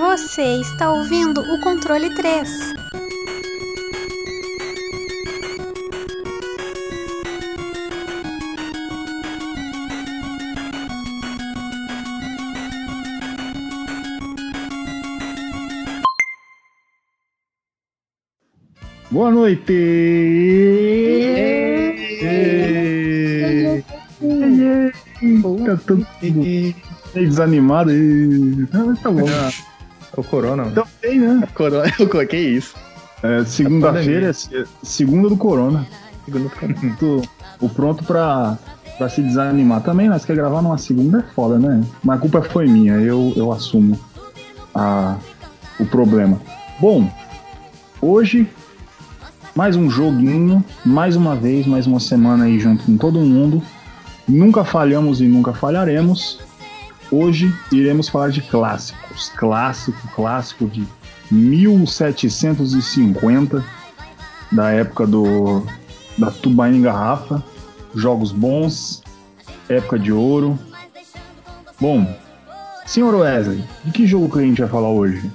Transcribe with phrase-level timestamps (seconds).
[0.00, 2.72] Você está ouvindo o controle 3.
[19.10, 19.74] Boa noite!
[25.66, 26.74] Tá todo meio
[27.12, 27.90] desanimado.
[29.02, 29.26] Tá bom.
[30.16, 30.64] É o Corona.
[30.70, 31.48] Também, né?
[31.54, 31.84] Corona.
[32.28, 32.74] Que isso?
[33.22, 35.86] É, Segunda-feira, é se- segunda do Corona.
[36.24, 36.96] Segundo Corona.
[36.98, 37.22] Tô-
[37.60, 38.56] O pronto pra,
[38.96, 39.82] pra se desanimar.
[39.82, 41.84] Também, nós quer gravar numa segunda é foda, né?
[42.02, 43.98] Mas a culpa foi minha, eu, eu assumo
[44.74, 45.16] a,
[45.78, 46.40] o problema.
[46.80, 47.10] Bom,
[48.00, 48.48] hoje,
[49.54, 53.62] mais um joguinho, mais uma vez, mais uma semana aí junto com todo mundo.
[54.26, 56.40] Nunca falhamos e nunca falharemos.
[57.12, 59.30] Hoje iremos falar de clássicos.
[59.30, 60.86] Clássico, clássico de
[61.30, 63.64] 1750,
[64.52, 65.66] da época do
[66.16, 67.42] da Tubaína em Garrafa.
[67.94, 69.02] Jogos bons,
[69.68, 70.56] época de ouro.
[71.80, 72.06] Bom,
[72.86, 75.28] senhor Wesley, de que jogo que a gente vai falar hoje?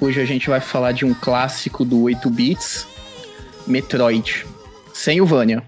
[0.00, 2.86] Hoje a gente vai falar de um clássico do 8 bits,
[3.66, 4.46] Metroid.
[4.92, 5.64] Sem o Vânia.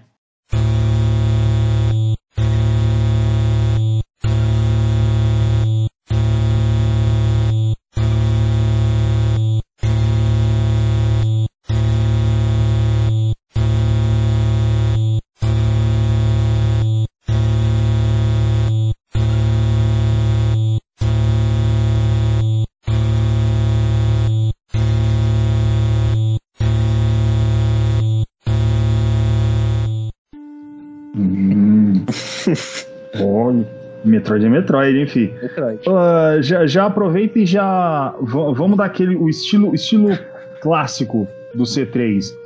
[34.19, 35.33] Metroid é Metroid, enfim.
[35.41, 35.79] Metroid.
[35.87, 40.17] Ah, já, já aproveita e já va- vamos dar aquele o estilo estilo
[40.61, 42.37] clássico do C3.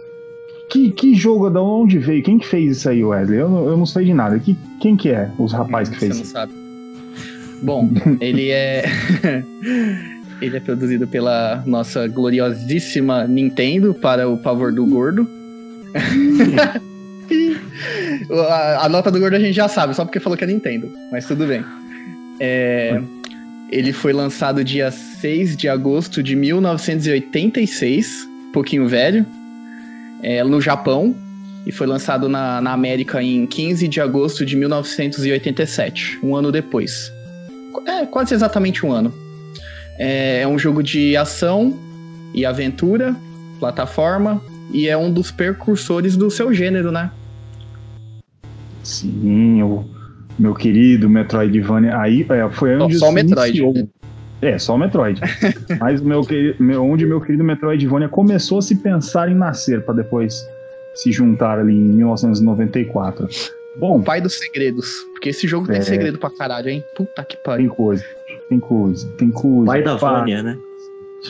[0.69, 2.23] Que, que jogo, da onde veio?
[2.23, 3.39] Quem que fez isso aí, Wesley?
[3.39, 4.39] Eu, não- eu não sei de nada.
[4.39, 6.31] Que, quem que é os rapazes que Você fez não isso?
[6.31, 6.53] sabe.
[7.62, 7.89] Bom,
[8.22, 8.83] ele é.
[10.41, 15.28] ele é produzido pela nossa gloriosíssima Nintendo para o pavor do gordo.
[18.79, 21.25] a, nota do gordo a gente já sabe, só porque falou que é Nintendo, mas
[21.25, 21.63] tudo bem.
[22.39, 23.01] É,
[23.72, 29.25] ele foi lançado dia 6 de agosto de 1986, um pouquinho velho,
[30.22, 31.16] é, no Japão,
[31.66, 37.12] e foi lançado na, na América em 15 de agosto de 1987, um ano depois.
[37.85, 39.13] É, quase exatamente um ano.
[39.97, 41.78] É, é um jogo de ação
[42.33, 43.16] e aventura,
[43.59, 44.41] plataforma,
[44.73, 47.11] e é um dos precursores do seu gênero, né?
[48.84, 49.85] Sim, o
[50.38, 51.97] meu querido Metroidvania.
[51.97, 53.57] Aí é, foi onde só o se Metroid.
[53.62, 53.89] iniciou.
[54.41, 55.22] É, só o Metroid.
[55.79, 56.22] Mas o meu,
[56.59, 60.45] meu, onde meu querido Metroidvania começou a se pensar em nascer, para depois
[60.95, 63.28] se juntar ali em 1994.
[63.79, 64.88] Bom, O pai dos segredos.
[65.13, 65.81] Porque esse jogo tem É.
[65.81, 66.83] segredo pra caralho, hein?
[66.95, 67.73] Puta que tem pariu.
[67.73, 68.03] coisa,
[68.50, 69.66] tem coisa, tem coisa.
[69.66, 70.57] Pai da Pá, Vânia, né?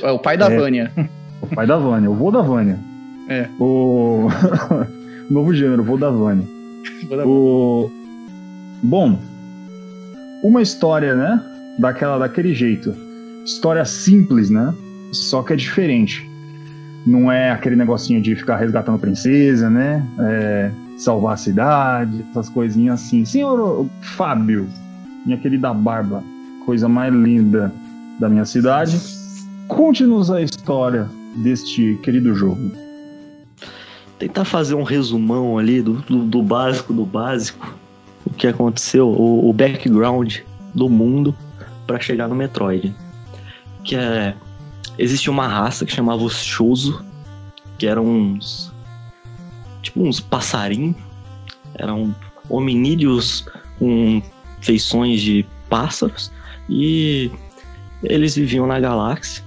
[0.02, 0.58] É o pai da É.
[0.58, 0.92] Vânia.
[1.40, 2.80] O pai da Vânia, o vô da Vânia.
[3.28, 3.48] É.
[3.60, 4.28] O
[5.30, 6.48] novo gênero, da Vânia.
[7.26, 7.90] O...
[8.82, 9.20] Bom,
[10.44, 11.42] uma história, né?
[11.80, 12.94] Daquela, daquele jeito.
[13.46, 14.74] História simples, né?
[15.12, 16.30] Só que é diferente.
[17.06, 20.06] Não é aquele negocinho de ficar resgatando princesa, né?
[20.20, 23.26] É, salvar a cidade, essas coisinhas assim.
[23.26, 24.68] Senhor Fábio,
[25.26, 26.24] minha querida barba,
[26.66, 27.74] coisa mais linda
[28.20, 28.98] da minha cidade,
[29.68, 32.83] conte-nos a história deste querido jogo.
[34.24, 37.78] Tentar fazer um resumão ali do, do, do básico do básico.
[38.26, 40.38] O que aconteceu, o, o background
[40.74, 41.36] do mundo
[41.86, 42.96] para chegar no Metroid.
[43.84, 44.34] Que é.
[44.98, 47.04] Existia uma raça que chamava os Shoso,
[47.78, 48.72] que eram uns.
[49.82, 50.96] Tipo uns passarinhos.
[51.76, 52.16] Eram
[52.48, 53.46] hominídeos
[53.78, 54.22] com
[54.62, 56.32] feições de pássaros.
[56.70, 57.30] E
[58.02, 59.44] eles viviam na galáxia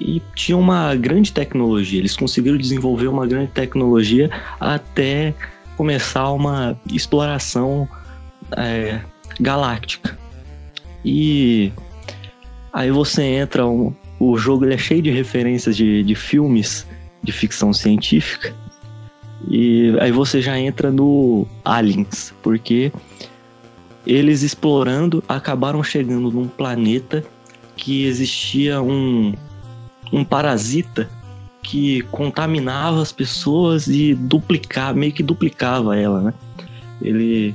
[0.00, 1.98] e tinham uma grande tecnologia.
[1.98, 5.34] Eles conseguiram desenvolver uma grande tecnologia até
[5.76, 7.88] começar uma exploração
[8.56, 9.00] é,
[9.40, 10.16] galáctica.
[11.04, 11.72] E
[12.72, 16.86] aí você entra, um- o jogo ele é cheio de referências de, de filmes
[17.22, 18.54] de ficção científica.
[19.48, 22.90] E aí você já entra no Aliens, porque
[24.06, 27.24] eles explorando acabaram chegando num planeta
[27.76, 29.34] que existia um,
[30.12, 31.08] um parasita
[31.62, 36.34] que contaminava as pessoas e duplicava, meio que duplicava ela, né?
[37.02, 37.54] Ele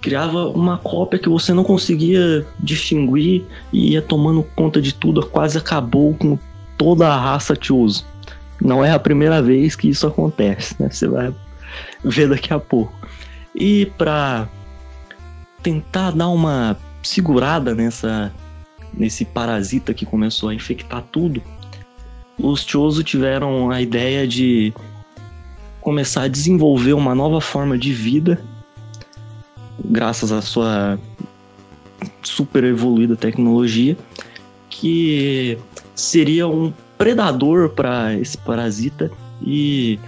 [0.00, 5.58] criava uma cópia que você não conseguia distinguir e ia tomando conta de tudo, quase
[5.58, 6.38] acabou com
[6.78, 8.06] toda a raça Choso.
[8.60, 10.88] Não é a primeira vez que isso acontece, né?
[10.90, 11.34] Você vai
[12.04, 12.94] ver daqui a pouco.
[13.54, 14.48] E para
[15.62, 18.32] tentar dar uma segurada nessa
[18.94, 21.42] nesse parasita que começou a infectar tudo,
[22.38, 24.72] os Choso tiveram a ideia de
[25.80, 28.40] começar a desenvolver uma nova forma de vida
[29.84, 30.98] graças à sua
[32.22, 33.96] super evoluída tecnologia,
[34.68, 35.58] que
[35.94, 39.10] seria um predador para esse parasita
[39.40, 39.98] e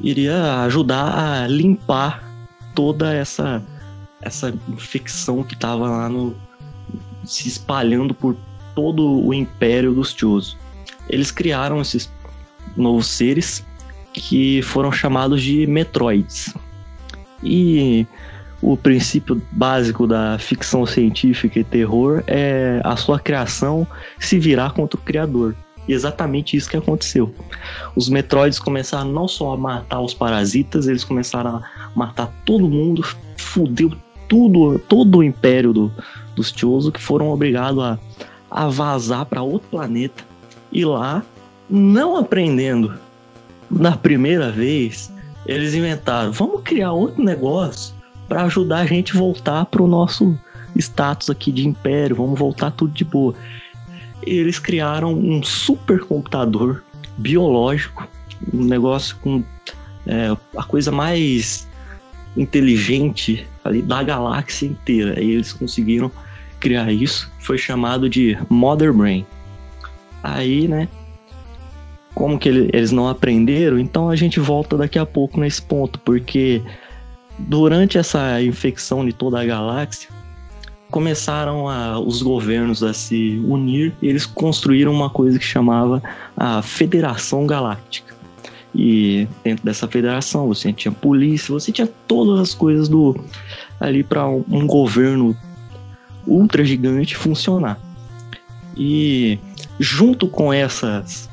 [0.00, 2.24] iria ajudar a limpar
[2.74, 3.62] toda essa
[4.22, 6.36] essa infecção que estava lá no
[7.24, 8.36] se espalhando por
[8.74, 10.58] todo o império dos Chozo.
[11.10, 12.10] Eles criaram esses
[12.76, 13.64] novos seres
[14.12, 16.54] que foram chamados de Metroids.
[17.42, 18.06] E
[18.62, 23.86] o princípio básico da ficção científica e terror é a sua criação
[24.18, 25.54] se virar contra o criador.
[25.88, 27.34] E exatamente isso que aconteceu.
[27.96, 33.02] Os Metroids começaram não só a matar os parasitas, eles começaram a matar todo mundo,
[33.36, 33.90] fudeu
[34.28, 35.92] tudo, todo o império do,
[36.36, 37.98] dos Chozo, que foram obrigados a,
[38.50, 40.29] a vazar para outro planeta.
[40.72, 41.22] E lá,
[41.68, 42.94] não aprendendo
[43.70, 45.12] na primeira vez,
[45.46, 47.94] eles inventaram: vamos criar outro negócio
[48.28, 50.38] para ajudar a gente voltar pro nosso
[50.76, 53.34] status aqui de império, vamos voltar tudo de boa.
[54.22, 56.82] Eles criaram um supercomputador
[57.16, 58.06] biológico,
[58.52, 59.42] um negócio com
[60.06, 61.68] é, a coisa mais
[62.36, 65.20] inteligente ali da galáxia inteira.
[65.20, 66.10] E eles conseguiram
[66.58, 69.26] criar isso, foi chamado de Mother Brain.
[70.22, 70.88] Aí, né,
[72.14, 76.62] como que eles não aprenderam, então a gente volta daqui a pouco nesse ponto, porque
[77.38, 80.10] durante essa infecção de toda a galáxia,
[80.90, 86.02] começaram a, os governos a se unir e eles construíram uma coisa que chamava
[86.36, 88.14] a Federação Galáctica.
[88.74, 93.16] E dentro dessa federação você tinha polícia, você tinha todas as coisas do
[93.80, 95.36] ali para um, um governo
[96.26, 97.80] ultra gigante funcionar.
[98.76, 99.38] E
[99.80, 101.28] junto com essas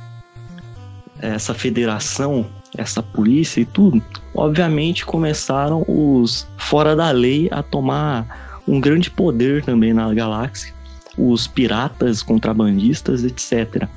[1.20, 2.46] essa federação
[2.78, 4.02] essa polícia e tudo,
[4.34, 10.74] obviamente começaram os fora da lei a tomar um grande poder também na galáxia,
[11.18, 13.88] os piratas, contrabandistas, etc.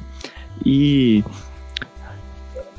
[0.64, 1.24] E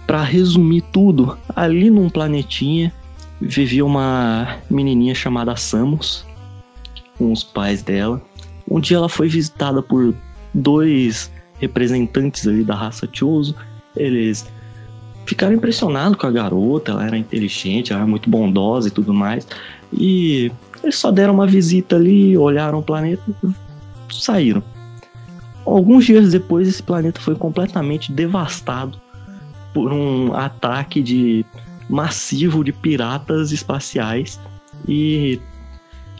[0.08, 2.94] para resumir tudo, ali num planetinha
[3.40, 6.26] vivia uma menininha chamada Samus
[7.18, 8.22] com os pais dela.
[8.70, 10.16] Um dia ela foi visitada por
[10.54, 13.56] dois representantes ali da raça Chozo.
[13.96, 14.52] Eles
[15.25, 19.48] ficaram impressionados com a garota, ela era inteligente, ela era muito bondosa e tudo mais.
[19.94, 20.52] E
[20.84, 24.63] eles só deram uma visita ali, olharam o planeta e saíram.
[25.66, 29.00] Alguns dias depois, esse planeta foi completamente devastado
[29.74, 31.46] por um ataque de
[31.88, 34.40] massivo de piratas espaciais
[34.88, 35.40] e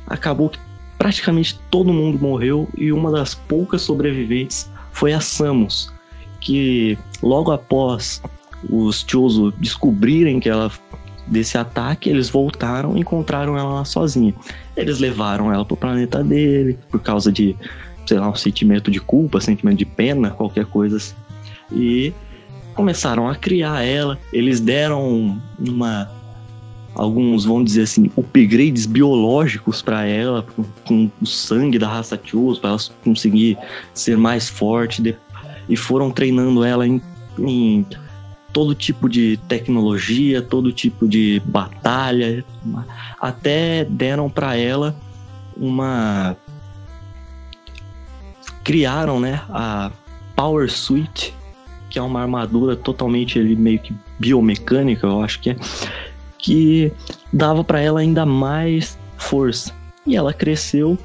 [0.05, 0.59] acabou que
[0.97, 5.91] praticamente todo mundo morreu e uma das poucas sobreviventes foi a Samus,
[6.39, 8.21] que logo após
[8.69, 10.71] os Chozo descobrirem que ela
[11.27, 14.33] desse ataque, eles voltaram e encontraram ela lá sozinha.
[14.75, 17.55] Eles levaram ela pro planeta dele por causa de,
[18.05, 21.15] sei lá, um sentimento de culpa, sentimento de pena, qualquer coisa assim.
[21.71, 22.13] E
[22.74, 24.19] começaram a criar ela.
[24.33, 26.12] Eles deram uma
[26.95, 30.45] alguns, vamos dizer assim, upgrades biológicos para ela,
[30.86, 33.57] com, o sangue da raça Chozo, para ela conseguir
[33.93, 35.15] ser mais forte.
[35.69, 37.01] e foram treinando ela em,
[37.39, 37.86] em
[38.51, 42.43] todo tipo de tecnologia, todo tipo de batalha,
[43.19, 44.95] até deram para ela
[45.55, 46.36] uma
[48.63, 49.91] criaram, né, a
[50.36, 51.33] Power Suit,
[51.89, 55.57] que é uma armadura totalmente ali meio que biomecânica, eu acho que é,
[56.41, 56.91] que
[57.31, 59.74] dava para ela ainda mais força.
[60.05, 60.98] E ela cresceu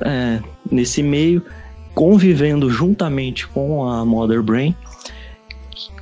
[0.00, 1.42] é, nesse meio,
[1.94, 4.74] convivendo juntamente com a Mother Brain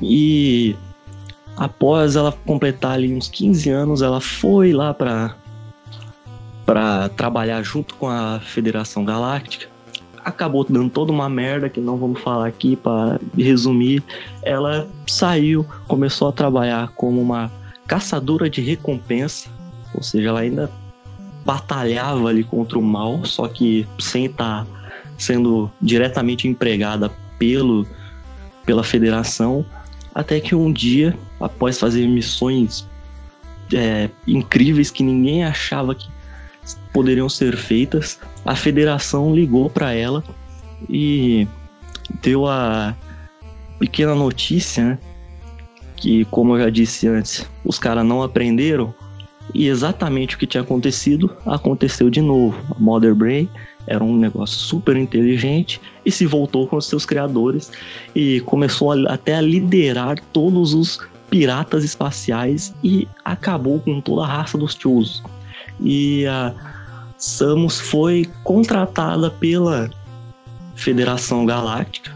[0.01, 0.77] e
[1.57, 5.37] após ela completar ali uns 15 anos, ela foi lá para
[6.67, 9.67] para trabalhar junto com a Federação Galáctica.
[10.25, 14.03] Acabou dando toda uma merda que não vamos falar aqui para resumir.
[14.43, 17.53] Ela saiu, começou a trabalhar como uma
[17.87, 19.49] caçadora de recompensa,
[19.95, 20.71] ou seja, ela ainda
[21.45, 24.67] batalhava ali contra o mal, só que sem estar
[25.19, 27.87] sendo diretamente empregada pelo
[28.65, 29.65] pela federação,
[30.15, 32.89] até que um dia, após fazer missões
[33.75, 36.09] é, incríveis que ninguém achava que
[36.93, 40.25] poderiam ser feitas, a federação ligou para ela
[40.89, 41.47] e
[42.23, 42.95] deu a
[43.79, 44.99] pequena notícia, né?
[45.97, 48.95] Que, como eu já disse antes, os caras não aprenderam
[49.53, 52.59] e exatamente o que tinha acontecido aconteceu de novo.
[52.75, 53.49] A Mother Brain
[53.87, 57.71] era um negócio super inteligente e se voltou com os seus criadores
[58.15, 64.27] e começou a, até a liderar todos os piratas espaciais e acabou com toda a
[64.27, 65.23] raça dos Chosen.
[65.81, 66.55] E a
[67.19, 69.91] Samus foi contratada pela
[70.75, 72.13] Federação Galáctica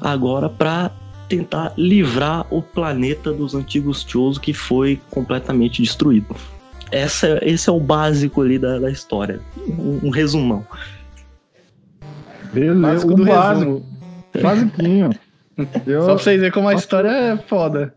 [0.00, 0.90] agora para
[1.36, 6.36] tentar livrar o planeta dos antigos Chosen que foi completamente destruído.
[6.90, 9.40] Essa, esse é o básico ali da, da história.
[9.66, 10.62] Um, um resumão.
[12.52, 13.82] Beleza, Básico do básico.
[14.42, 15.10] Basiquinho.
[15.86, 17.94] Eu- Só pra vocês verem como a história é foda.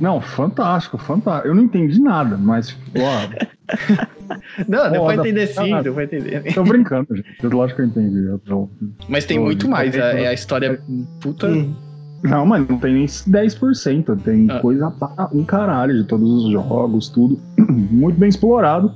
[0.00, 1.48] Não, fantástico, fantástico.
[1.48, 3.52] Eu não entendi nada, mas, ó,
[4.66, 6.54] Não, deu pra entender sim, deu pra entender.
[6.54, 7.46] tô brincando, gente.
[7.46, 8.24] Lógico que eu entendi.
[8.26, 8.68] Eu tô-
[9.08, 9.90] Mas tem muito mais.
[9.90, 10.28] qualquer A, coisa.
[10.28, 10.78] a história é
[11.20, 11.48] puta.
[11.48, 11.74] Hum.
[12.22, 14.16] Não, mas não tem nem 10%.
[14.22, 14.60] Tem Ah.
[14.60, 17.38] coisa para um caralho de todos os jogos, tudo.
[17.58, 18.94] Muito bem explorado.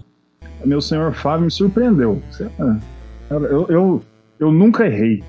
[0.65, 2.23] Meu senhor Fábio me surpreendeu.
[2.61, 2.77] Ah,
[3.31, 4.03] Eu, eu,
[4.39, 5.23] eu nunca errei.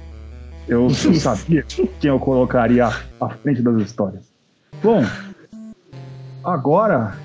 [0.67, 2.87] Eu sabia quem eu colocaria
[3.19, 4.31] à frente das histórias.
[4.83, 5.03] Bom,
[6.43, 7.15] agora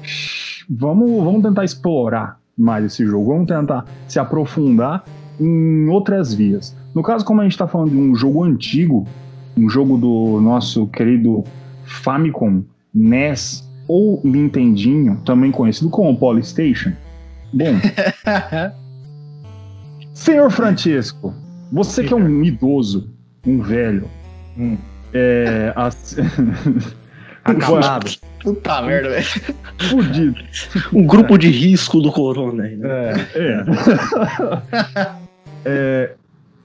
[0.69, 3.33] vamos, vamos tentar explorar mais esse jogo.
[3.33, 5.05] Vamos tentar se aprofundar
[5.41, 6.77] em outras vias.
[6.95, 9.07] No caso, como a gente está falando de um jogo antigo,
[9.57, 11.45] um jogo do nosso querido
[11.85, 12.63] Famicom,
[12.95, 16.93] NES ou Nintendinho, também conhecido como Polystation.
[17.53, 17.75] Bom,
[20.15, 21.35] senhor Francisco,
[21.71, 23.11] você que é um idoso,
[23.47, 24.09] um velho,
[24.57, 24.77] Hum.
[25.13, 26.17] é, as-
[27.45, 28.09] Acabado.
[28.41, 29.27] Puta merda, velho.
[29.91, 30.37] fudido.
[30.93, 32.63] Um grupo de risco do corona.
[32.65, 32.79] né?
[33.35, 33.39] É.
[33.39, 33.65] É.
[35.65, 36.15] É,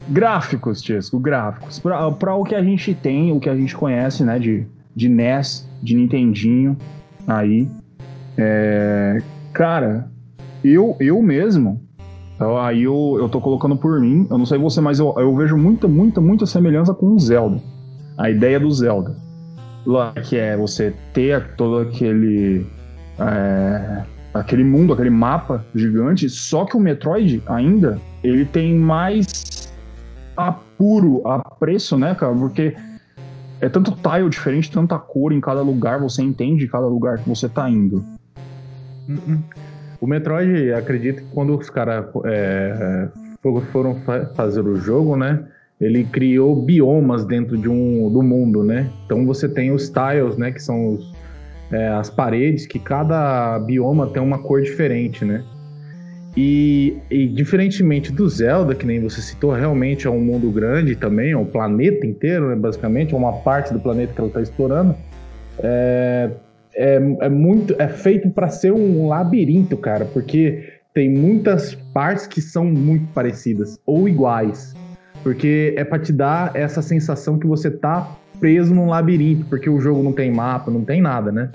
[0.09, 1.79] gráficos, Tiesco, gráficos.
[1.79, 5.69] Pra o que a gente tem, o que a gente conhece, né, de, de NES,
[5.81, 6.77] de Nintendinho,
[7.27, 7.69] aí.
[8.37, 9.17] É,
[9.53, 10.09] cara,
[10.63, 11.81] eu, eu mesmo,
[12.61, 15.57] aí eu, eu tô colocando por mim, eu não sei você, mas eu, eu vejo
[15.57, 17.59] muita, muita, muita semelhança com o Zelda.
[18.17, 19.15] A ideia do Zelda.
[19.85, 22.65] Lá que é você ter todo aquele.
[23.19, 29.56] é, aquele mundo, aquele mapa gigante, só que o Metroid ainda, ele tem mais
[30.37, 32.33] apuro, apreço, né, cara?
[32.33, 32.75] Porque
[33.59, 37.49] é tanto tile diferente, tanta cor em cada lugar, você entende cada lugar que você
[37.49, 38.05] tá indo.
[39.09, 39.41] Uhum.
[39.99, 43.07] O Metroid, acredito que quando os caras é,
[43.41, 45.43] foram- foram fa- fazer o jogo, né?
[45.81, 48.89] Ele criou biomas dentro de um, do mundo, né?
[49.05, 50.51] Então você tem os tiles, né?
[50.51, 51.13] Que são os,
[51.71, 55.43] é, as paredes, que cada bioma tem uma cor diferente, né?
[56.39, 61.31] E, e diferentemente do Zelda, que nem você citou, realmente é um mundo grande também,
[61.31, 64.95] é um planeta inteiro, né, basicamente, é uma parte do planeta que ela está explorando.
[65.57, 66.29] É,
[66.75, 72.39] é, é muito é feito para ser um labirinto, cara, porque tem muitas partes que
[72.39, 74.75] são muito parecidas ou iguais,
[75.23, 79.79] porque é para te dar essa sensação que você tá preso num labirinto, porque o
[79.79, 81.49] jogo não tem mapa, não tem nada, né?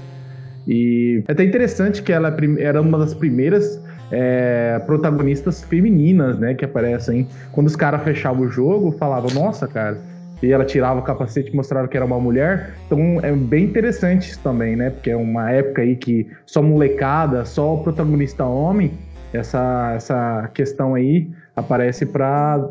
[0.67, 3.82] E é até interessante que ela é era uma das primeiras
[4.13, 7.27] é, protagonistas femininas, né, que aparecem.
[7.51, 9.99] Quando os caras fechavam o jogo, falavam, nossa, cara.
[10.43, 12.75] E ela tirava o capacete e mostrava que era uma mulher.
[12.87, 14.91] Então é bem interessante isso também, né?
[14.91, 18.93] Porque é uma época aí que só molecada, só o protagonista homem,
[19.33, 22.69] essa, essa questão aí aparece pra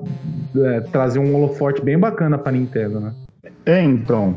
[0.55, 3.13] é, trazer um holofote bem bacana pra Nintendo, né?
[3.65, 4.35] É, então.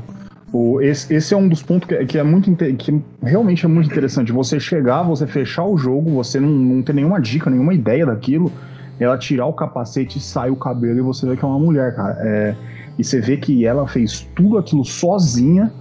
[0.54, 3.90] O, esse, esse é um dos pontos que, que é muito que realmente é muito
[3.90, 4.30] interessante.
[4.30, 8.52] Você chegar, você fechar o jogo, você não, não ter nenhuma dica, nenhuma ideia daquilo,
[9.00, 12.16] ela tirar o capacete, sai o cabelo e você vê que é uma mulher, cara.
[12.20, 12.54] É,
[12.96, 15.72] e você vê que ela fez tudo aquilo sozinha.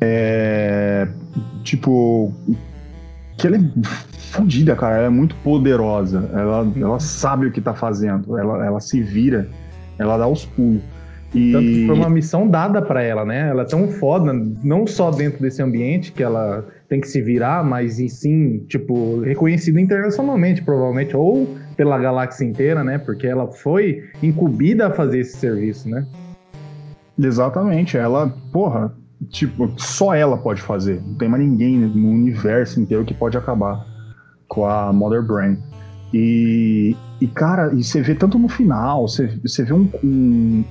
[0.00, 1.08] é,
[1.64, 2.32] tipo.
[3.36, 3.60] Que ela é
[4.30, 4.98] fodida, cara.
[4.98, 6.30] Ela é muito poderosa.
[6.32, 8.38] Ela, ela sabe o que tá fazendo.
[8.38, 9.48] Ela, ela se vira.
[9.98, 10.80] Ela dá os pulos.
[11.34, 11.52] E...
[11.52, 13.48] Tanto que foi uma missão dada pra ela, né?
[13.48, 17.64] Ela é tão foda, não só dentro desse ambiente que ela tem que se virar,
[17.64, 22.98] mas em sim, tipo, reconhecida internacionalmente, provavelmente, ou pela galáxia inteira, né?
[22.98, 26.06] Porque ela foi incumbida a fazer esse serviço, né?
[27.18, 28.94] Exatamente, ela, porra,
[29.30, 31.00] tipo, só ela pode fazer.
[31.02, 33.84] Não tem mais ninguém no universo inteiro que pode acabar
[34.48, 35.58] com a Mother Brain.
[36.12, 40.64] E, e cara, e você vê tanto no final, você, você vê um, um.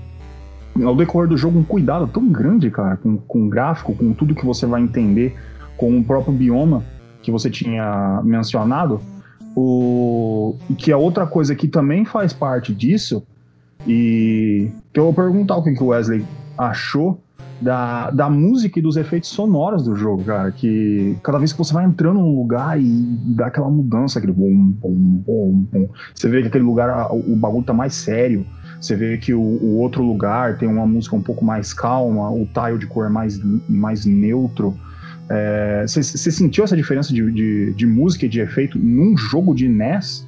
[0.83, 4.35] Ao decorrer do jogo, um cuidado tão grande, cara, com, com o gráfico, com tudo
[4.35, 5.35] que você vai entender,
[5.77, 6.83] com o próprio bioma
[7.21, 9.01] que você tinha mencionado.
[9.55, 13.23] o que a outra coisa que também faz parte disso,
[13.87, 16.25] e que eu vou perguntar o que o Wesley
[16.57, 17.19] achou
[17.61, 20.51] da, da música e dos efeitos sonoros do jogo, cara.
[20.51, 22.83] Que cada vez que você vai entrando num lugar e
[23.35, 25.89] dá aquela mudança, aquele bom, bom, bom, bom.
[26.13, 28.45] Você vê que aquele lugar, o bagulho tá mais sério.
[28.81, 32.47] Você vê que o, o, outro lugar tem uma música um pouco mais calma, o
[32.47, 34.75] tile de cor é mais, mais neutro.
[35.85, 39.69] Você é, sentiu essa diferença de, de, de, música e de efeito num jogo de
[39.69, 40.27] NES?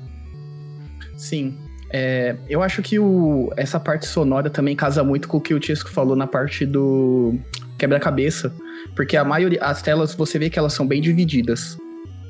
[1.18, 1.58] Sim.
[1.92, 5.60] É, eu acho que o, essa parte sonora também casa muito com o que o
[5.60, 7.36] Tisco falou na parte do
[7.78, 8.54] quebra-cabeça.
[8.96, 9.60] Porque a maioria.
[9.62, 11.78] As telas você vê que elas são bem divididas.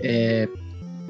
[0.01, 0.47] É,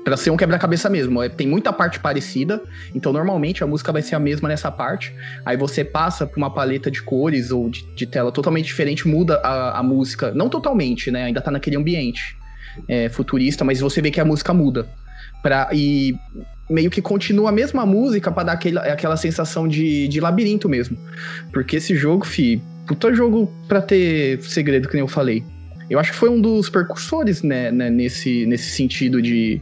[0.04, 1.22] para ser um quebra-cabeça mesmo.
[1.22, 2.62] É, tem muita parte parecida,
[2.94, 5.16] então normalmente a música vai ser a mesma nessa parte.
[5.46, 9.38] Aí você passa por uma paleta de cores ou de, de tela totalmente diferente, muda
[9.38, 10.32] a, a, música.
[10.32, 11.24] Não totalmente, né?
[11.24, 12.38] Ainda tá naquele ambiente
[12.88, 14.88] é, futurista, mas você vê que a música muda.
[15.42, 16.16] Pra, e
[16.70, 20.98] meio que continua a mesma música para dar aquele, aquela sensação de, de labirinto mesmo.
[21.52, 25.44] Porque esse jogo, fi, puta jogo pra ter segredo, que nem eu falei.
[25.94, 29.62] Eu acho que foi um dos percursores, né, né, nesse, nesse sentido de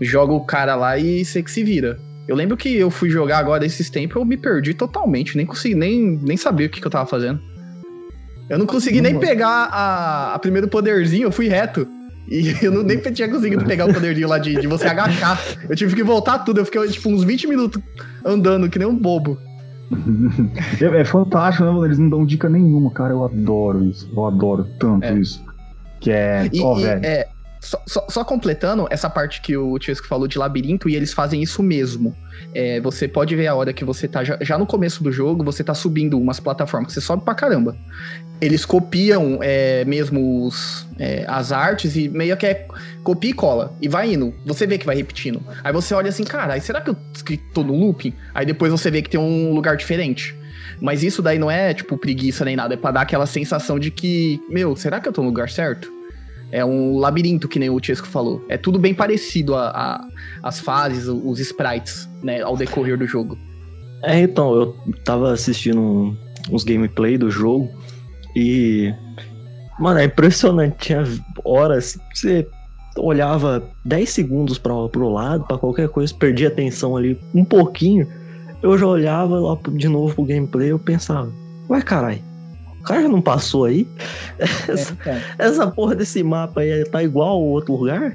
[0.00, 1.98] joga o cara lá e você que se vira.
[2.26, 5.74] Eu lembro que eu fui jogar agora esses tempos, eu me perdi totalmente, nem consegui,
[5.74, 7.38] nem, nem sabia o que, que eu tava fazendo.
[8.48, 11.86] Eu não consegui nem pegar a, a primeiro poderzinho, eu fui reto.
[12.26, 15.38] E eu não, nem tinha conseguido pegar o poderzinho lá de, de você agachar.
[15.68, 17.82] Eu tive que voltar tudo, eu fiquei tipo uns 20 minutos
[18.24, 19.38] andando, que nem um bobo.
[20.80, 21.84] é, é, fantástico, né, mano?
[21.84, 23.12] Eles não dão dica nenhuma, cara.
[23.12, 24.10] Eu adoro isso.
[24.16, 25.18] Eu adoro tanto é.
[25.18, 25.45] isso.
[26.00, 26.48] Que é.
[26.52, 27.04] E, oh, e, velho.
[27.04, 27.28] É,
[27.60, 31.42] só, só, só, completando essa parte que o Tiesco falou de labirinto, e eles fazem
[31.42, 32.14] isso mesmo.
[32.54, 34.22] É, você pode ver a hora que você tá.
[34.22, 37.34] Já, já, no começo do jogo, você tá subindo umas plataformas que você sobe pra
[37.34, 37.76] caramba.
[38.40, 42.68] Eles copiam é, mesmo os, é, as artes e meio que é
[43.02, 43.74] copia e cola.
[43.80, 44.32] E vai indo.
[44.44, 45.42] Você vê que vai repetindo.
[45.64, 48.12] Aí você olha assim, cara, será que eu que tô no looping?
[48.34, 50.36] Aí depois você vê que tem um lugar diferente.
[50.80, 52.74] Mas isso daí não é, tipo, preguiça nem nada.
[52.74, 55.92] É pra dar aquela sensação de que, meu, será que eu tô no lugar certo?
[56.52, 58.44] É um labirinto, que nem o Chesco falou.
[58.48, 60.08] É tudo bem parecido a, a,
[60.42, 63.36] as fases, os sprites, né, ao decorrer do jogo.
[64.02, 66.16] É, então, eu tava assistindo
[66.50, 67.68] uns gameplay do jogo
[68.34, 68.92] e.
[69.78, 70.76] Mano, é impressionante.
[70.78, 71.04] Tinha
[71.44, 72.48] horas que você
[72.98, 78.08] olhava 10 segundos para pro lado, para qualquer coisa, perdia atenção ali um pouquinho
[78.62, 81.32] eu já olhava lá de novo pro gameplay eu pensava,
[81.68, 82.22] ué, caralho,
[82.80, 83.88] o cara já não passou aí?
[84.68, 88.14] Essa, é, essa porra desse mapa aí tá igual ao outro lugar?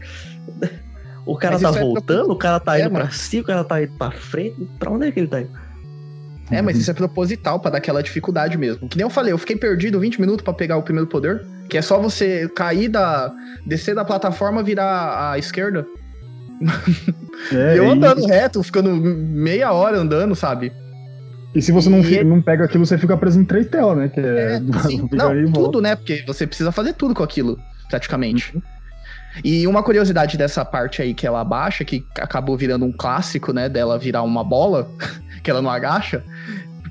[1.26, 3.46] O cara mas tá é voltando, é o cara tá indo é, pra cima, o
[3.46, 4.68] cara tá indo pra frente.
[4.80, 5.52] Pra onde é que ele tá indo?
[6.50, 8.90] É, mas isso é proposital para dar aquela dificuldade mesmo.
[8.90, 11.46] Que nem eu falei, eu fiquei perdido 20 minutos para pegar o primeiro poder.
[11.70, 13.32] Que é só você cair da.
[13.66, 15.88] descer da plataforma, virar à esquerda.
[17.52, 18.28] É, eu andando e...
[18.28, 20.72] reto, ficando meia hora andando, sabe?
[21.54, 22.24] E se você não, e...
[22.24, 24.08] não pega aquilo, você fica preso em três telas, né?
[24.08, 25.96] Que é, é sim, não, tudo, né?
[25.96, 28.56] Porque você precisa fazer tudo com aquilo, praticamente.
[28.56, 28.62] Uhum.
[29.44, 33.70] E uma curiosidade dessa parte aí que ela abaixa, que acabou virando um clássico, né?
[33.70, 34.90] Dela virar uma bola,
[35.44, 36.24] que ela não agacha,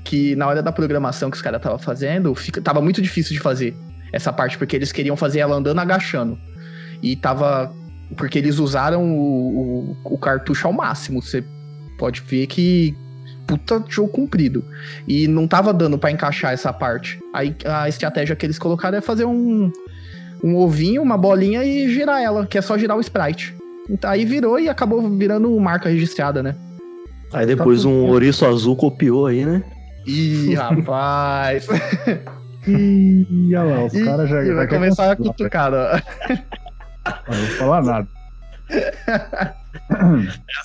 [0.03, 3.39] que na hora da programação que os caras estavam fazendo, fica, tava muito difícil de
[3.39, 3.75] fazer
[4.11, 6.37] essa parte, porque eles queriam fazer ela andando agachando.
[7.01, 7.73] E tava
[8.15, 11.21] porque eles usaram o, o, o cartucho ao máximo.
[11.21, 11.43] Você
[11.97, 12.95] pode ver que
[13.47, 14.63] puta jogo comprido.
[15.07, 17.19] E não tava dando para encaixar essa parte.
[17.33, 19.71] Aí a estratégia que eles colocaram é fazer um,
[20.43, 23.55] um ovinho, uma bolinha e girar ela, que é só girar o sprite.
[23.89, 26.55] Então, aí virou e acabou virando marca registrada, né?
[27.33, 29.63] Aí depois tá um ouriço azul copiou aí, né?
[30.05, 31.67] Ih, rapaz!
[32.67, 34.53] Ih, olha lá, os caras já.
[34.53, 35.71] Vai começar a cutucar,
[37.27, 38.07] não vou falar nada.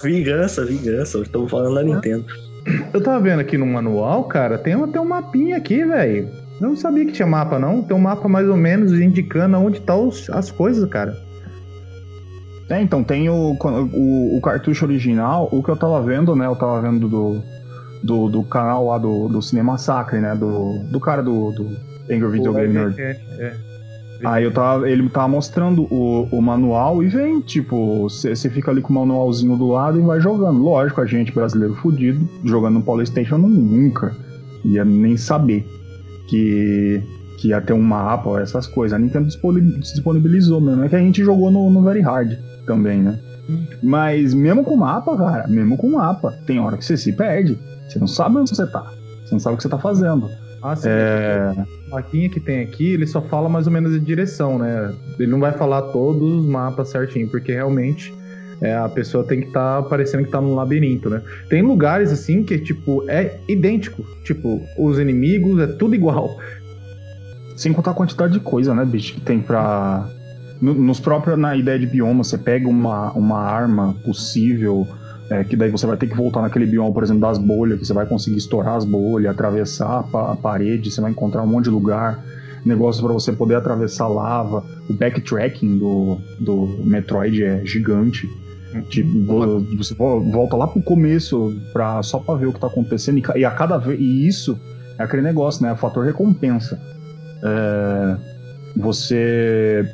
[0.02, 1.18] vingança, vingança.
[1.18, 2.24] Estamos falando da Nintendo.
[2.92, 6.28] Eu tava vendo aqui no manual, cara, tem até um mapinha aqui, velho.
[6.60, 7.82] Eu não sabia que tinha mapa, não.
[7.82, 11.16] Tem um mapa mais ou menos indicando onde estão tá as coisas, cara.
[12.68, 16.46] É, então, tem o, o, o, cartucho original, o que eu tava vendo, né?
[16.46, 17.40] Eu tava vendo do,
[18.02, 20.34] do, do canal lá do, do Cinema Sacre, né?
[20.34, 21.68] Do, do cara do, do
[22.12, 23.00] Angry Video Game Nerd.
[23.00, 23.75] É, é.
[24.24, 28.80] Aí eu tava, ele tava mostrando o, o manual e vem, tipo, você fica ali
[28.80, 30.62] com o manualzinho do lado e vai jogando.
[30.62, 34.16] Lógico, a gente brasileiro fudido, jogando no Playstation, nunca
[34.64, 35.66] ia nem saber
[36.28, 37.02] que,
[37.38, 38.96] que ia ter um mapa ou essas coisas.
[38.96, 39.28] A Nintendo
[39.80, 40.84] disponibilizou mesmo.
[40.84, 42.32] É que a gente jogou no, no Very Hard
[42.66, 43.18] também, né?
[43.82, 47.56] Mas mesmo com mapa, cara, mesmo com mapa, tem hora que você se perde.
[47.88, 48.92] Você não sabe onde você tá.
[49.24, 50.28] Você não sabe o que você tá fazendo.
[50.62, 50.88] Ah, sim.
[50.88, 51.52] É...
[51.90, 54.94] A maquinha que tem aqui, ele só fala mais ou menos a direção, né?
[55.18, 58.12] Ele não vai falar todos os mapas certinho, porque realmente
[58.58, 61.20] É, a pessoa tem que estar tá parecendo que tá num labirinto, né?
[61.48, 64.02] Tem lugares assim que, tipo, é idêntico.
[64.24, 66.38] Tipo, os inimigos é tudo igual.
[67.54, 70.08] Sem contar a quantidade de coisa, né, bicho, que tem pra.
[70.58, 74.86] Nos próprios, na ideia de bioma, você pega uma, uma arma possível,
[75.30, 77.84] é, que daí você vai ter que voltar naquele bioma, por exemplo, das bolhas, que
[77.84, 81.64] você vai conseguir estourar as bolhas, atravessar a, a parede, você vai encontrar um monte
[81.64, 82.22] de lugar
[82.66, 84.64] negócios para você poder atravessar lava.
[84.90, 88.28] O backtracking do, do Metroid é gigante.
[88.88, 93.22] Tipo, você volta lá pro começo pra, só pra ver o que tá acontecendo.
[93.36, 93.98] E, a cada vez.
[93.98, 94.58] E isso
[94.98, 95.72] é aquele negócio, né?
[95.72, 96.78] O fator recompensa.
[97.42, 98.16] É,
[98.76, 99.88] você.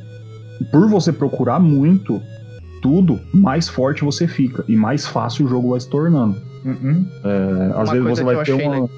[0.70, 2.20] Por você procurar muito
[2.82, 4.62] tudo, mais forte você fica.
[4.68, 6.36] E mais fácil o jogo vai se tornando.
[6.64, 7.06] Uhum.
[7.24, 8.88] É, às vezes você vai ter uma.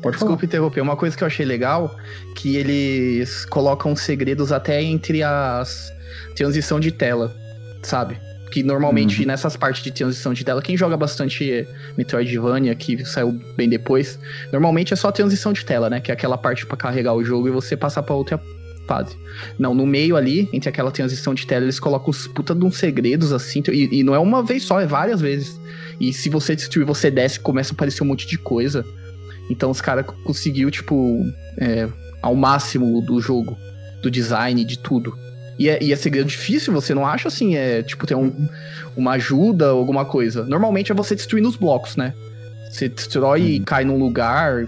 [0.00, 0.80] Pode Desculpa interromper.
[0.80, 1.94] Uma coisa que eu achei legal,
[2.36, 5.92] que eles colocam segredos até entre as
[6.36, 7.34] transição de tela,
[7.82, 8.16] sabe?
[8.52, 9.26] Que normalmente uhum.
[9.26, 14.18] nessas partes de transição de tela, quem joga bastante Metroidvania, que saiu bem depois,
[14.52, 16.00] normalmente é só transição de tela, né?
[16.00, 18.40] Que é aquela parte para carregar o jogo e você passar para outra
[18.88, 19.16] fase.
[19.58, 22.78] Não, no meio ali, entre aquela transição de tela, eles colocam os puta de uns
[22.78, 25.60] segredos assim, e, e não é uma vez só, é várias vezes.
[26.00, 28.84] E se você destruir, você desce, começa a aparecer um monte de coisa.
[29.50, 31.22] Então os caras conseguiu, tipo,
[31.60, 31.88] é,
[32.22, 33.56] ao máximo do jogo,
[34.02, 35.14] do design, de tudo.
[35.58, 38.32] E é, e é segredo difícil, você não acha assim, é tipo, ter um,
[38.96, 40.44] uma ajuda ou alguma coisa.
[40.44, 42.14] Normalmente é você destruir nos blocos, né?
[42.70, 43.64] Você destrói e uhum.
[43.64, 44.66] cai num lugar.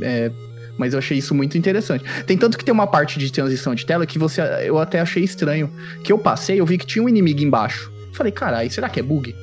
[0.00, 0.30] É,
[0.78, 2.04] mas eu achei isso muito interessante.
[2.26, 5.22] Tem tanto que tem uma parte de transição de tela que você eu até achei
[5.22, 5.70] estranho.
[6.02, 7.92] Que eu passei, eu vi que tinha um inimigo embaixo.
[8.12, 9.34] Falei, caralho, será que é bug?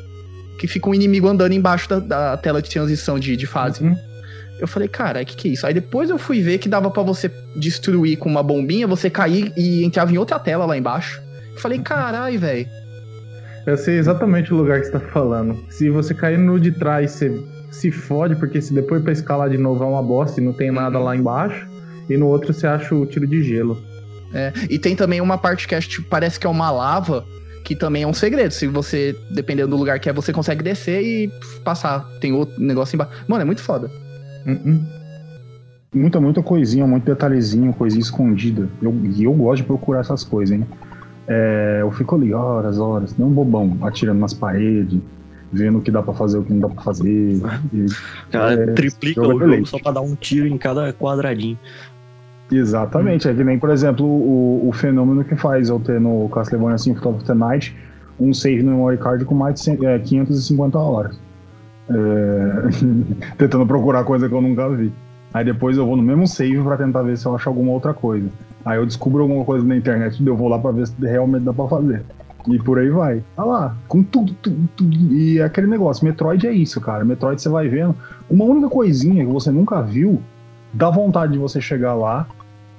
[0.58, 3.84] Que fica um inimigo andando embaixo da, da tela de transição de, de fase.
[3.84, 3.96] Uhum.
[4.60, 5.66] Eu falei, cara, que que é isso?
[5.66, 9.54] Aí depois eu fui ver que dava para você destruir com uma bombinha, você cair
[9.56, 11.22] e entrava em outra tela lá embaixo.
[11.54, 12.68] Eu falei, carai, velho.
[13.66, 15.64] Eu sei exatamente o lugar que você tá falando.
[15.70, 19.58] Se você cair no de trás, você se fode, porque se depois pra escalar de
[19.58, 21.68] novo é uma bosta e não tem nada lá embaixo.
[22.10, 23.78] E no outro você acha o tiro de gelo.
[24.34, 27.26] É, e tem também uma parte que acho, tipo, parece que é uma lava,
[27.64, 28.52] que também é um segredo.
[28.52, 31.32] Se você, dependendo do lugar que é, você consegue descer e
[31.64, 32.06] passar.
[32.20, 33.14] Tem outro negócio embaixo.
[33.28, 33.90] Mano, é muito foda.
[34.48, 35.00] Uh
[35.94, 38.70] Muita, muita coisinha, muito detalhezinho, coisinha escondida.
[38.80, 40.64] Eu, e eu gosto de procurar essas coisas, hein?
[41.28, 45.00] É, eu fico ali horas, horas, não bobão, atirando nas paredes,
[45.52, 47.42] vendo o que dá pra fazer, o que não dá pra fazer.
[47.74, 47.86] E,
[48.32, 51.58] Cara, é, triplica o jogo só pra dar um tiro em cada quadradinho.
[52.52, 53.32] Exatamente, hum.
[53.32, 57.16] é que nem, por exemplo, o, o fenômeno que faz eu ter no Castlevania Symphony
[57.16, 57.76] of the Night
[58.20, 61.20] um save no memory card com mais de é, 550 horas.
[61.90, 63.34] É...
[63.38, 64.92] tentando procurar coisa que eu nunca vi.
[65.34, 67.94] Aí depois eu vou no mesmo save para tentar ver se eu acho alguma outra
[67.94, 68.28] coisa.
[68.66, 71.44] Aí eu descubro alguma coisa na internet e eu vou lá para ver se realmente
[71.44, 72.04] dá para fazer.
[72.48, 73.24] E por aí vai.
[73.36, 74.96] Tá lá, com tudo, tudo, tudo.
[75.14, 77.04] E é aquele negócio, Metroid é isso, cara.
[77.04, 77.96] Metroid você vai vendo.
[78.30, 80.22] Uma única coisinha que você nunca viu,
[80.74, 82.28] dá vontade de você chegar lá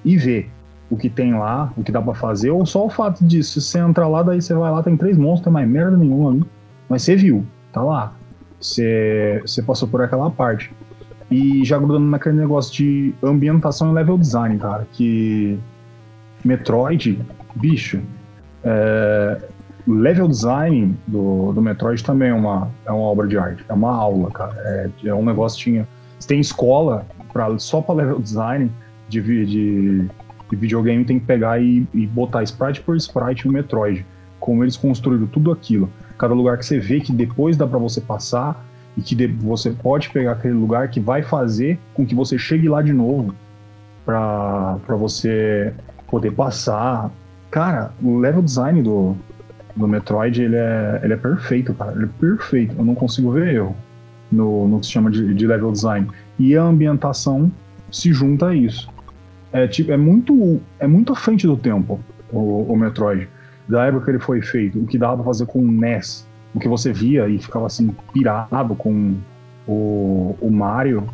[0.04, 0.50] e ver
[0.88, 3.60] o que tem lá, o que dá para fazer, ou só o fato disso.
[3.60, 6.30] Se você entrar lá, daí você vai lá, tem três monstros, tem mais merda nenhuma
[6.30, 6.44] ali.
[6.88, 8.12] Mas você viu, tá lá.
[8.60, 10.72] Você, você passou por aquela parte.
[11.30, 15.56] E já grudando naquele negócio de ambientação e level design, cara, que
[16.44, 17.20] Metroid,
[17.54, 18.00] bicho,
[18.64, 19.40] é,
[19.86, 23.94] level design do, do Metroid também é uma, é uma obra de arte, é uma
[23.94, 24.54] aula, cara.
[24.56, 25.86] É, é um negócio tinha.
[26.26, 28.70] Tem escola pra, só para level design
[29.08, 34.04] de, de, de, videogame, tem que pegar e, e botar sprite por sprite no Metroid.
[34.38, 35.90] Como eles construíram tudo aquilo
[36.20, 38.62] cada lugar que você vê que depois dá para você passar
[38.94, 42.82] e que você pode pegar aquele lugar que vai fazer com que você chegue lá
[42.82, 43.34] de novo
[44.04, 45.72] para você
[46.08, 47.10] poder passar.
[47.50, 49.16] Cara, o level design do,
[49.80, 51.92] do Metroid ele é, ele é perfeito, cara.
[51.92, 52.74] Ele é perfeito.
[52.78, 53.76] Eu não consigo ver erro
[54.30, 56.08] no, no que se chama de, de level design.
[56.38, 57.50] E a ambientação
[57.90, 58.88] se junta a isso.
[59.52, 61.98] É, tipo, é, muito, é muito à frente do tempo
[62.32, 63.28] o, o Metroid
[63.68, 66.58] da época que ele foi feito, o que dava pra fazer com o NES, o
[66.58, 69.16] que você via e ficava assim, pirado com
[69.66, 71.08] o, o Mario.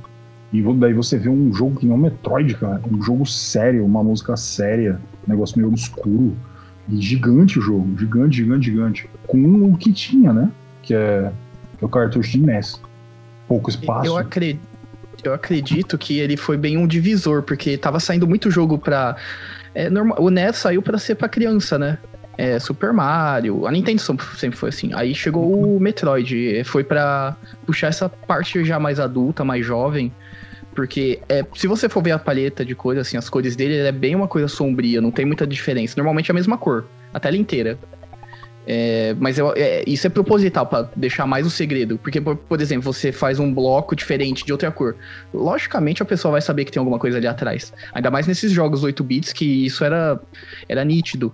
[0.53, 2.81] E daí você vê um jogo que não é um Metroid, cara.
[2.91, 6.35] Um jogo sério, uma música séria, um negócio meio obscuro.
[6.89, 9.11] E gigante o jogo, gigante, gigante, gigante.
[9.27, 10.51] Com o que tinha, né?
[10.83, 11.33] Que é,
[11.79, 12.81] que é o cartucho de NES.
[13.49, 14.07] Pouco espaço.
[14.07, 14.61] Eu acredito,
[15.25, 19.17] eu acredito que ele foi bem um divisor, porque tava saindo muito jogo pra.
[19.75, 21.99] É, normal, o NES saiu para ser para criança, né?
[22.39, 23.67] é, Super Mario.
[23.67, 24.01] A Nintendo
[24.37, 24.93] sempre foi assim.
[24.95, 30.13] Aí chegou o Metroid, foi para puxar essa parte já mais adulta, mais jovem.
[30.77, 33.91] Porque é, se você for ver a paleta de cores, assim, as cores dele é
[33.91, 35.95] bem uma coisa sombria, não tem muita diferença.
[35.97, 36.85] Normalmente é a mesma cor,
[37.15, 37.79] a tela inteira.
[38.69, 41.97] É, mas eu, é, isso é proposital para deixar mais o segredo.
[41.99, 44.97] Porque, por, por, exemplo, você faz um bloco diferente de outra cor.
[45.33, 47.73] Logicamente a pessoa vai saber que tem alguma coisa ali atrás.
[47.95, 50.21] Ainda mais nesses jogos 8 bits que isso era,
[50.69, 51.33] era nítido.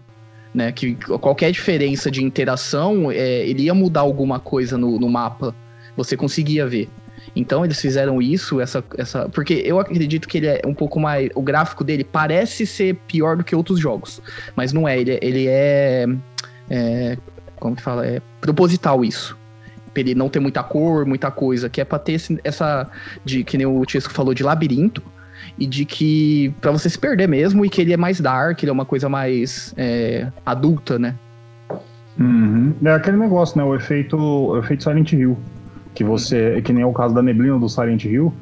[0.55, 0.71] Né?
[0.71, 5.53] Que qualquer diferença de interação, é, ele ia mudar alguma coisa no, no mapa.
[5.97, 6.89] Você conseguia ver.
[7.35, 9.29] Então eles fizeram isso, essa, essa.
[9.31, 11.31] Porque eu acredito que ele é um pouco mais.
[11.35, 14.21] O gráfico dele parece ser pior do que outros jogos.
[14.55, 14.99] Mas não é.
[14.99, 16.07] Ele, ele é
[16.71, 17.19] é,
[17.61, 18.07] como que fala?
[18.07, 19.37] É proposital isso.
[19.93, 22.89] Pra ele não ter muita cor, muita coisa, que é pra ter esse, essa.
[23.25, 25.03] De, que nem o Tisco falou, de labirinto.
[25.59, 26.55] E de que.
[26.61, 29.09] para você se perder mesmo, e que ele é mais dark, ele é uma coisa
[29.09, 31.15] mais é, adulta, né?
[32.19, 32.75] Uhum.
[32.85, 33.65] É aquele negócio, né?
[33.65, 35.37] O efeito, o efeito Silent Hill.
[35.95, 36.61] Que você.
[36.63, 38.33] Que nem é o caso da neblina do Silent Hill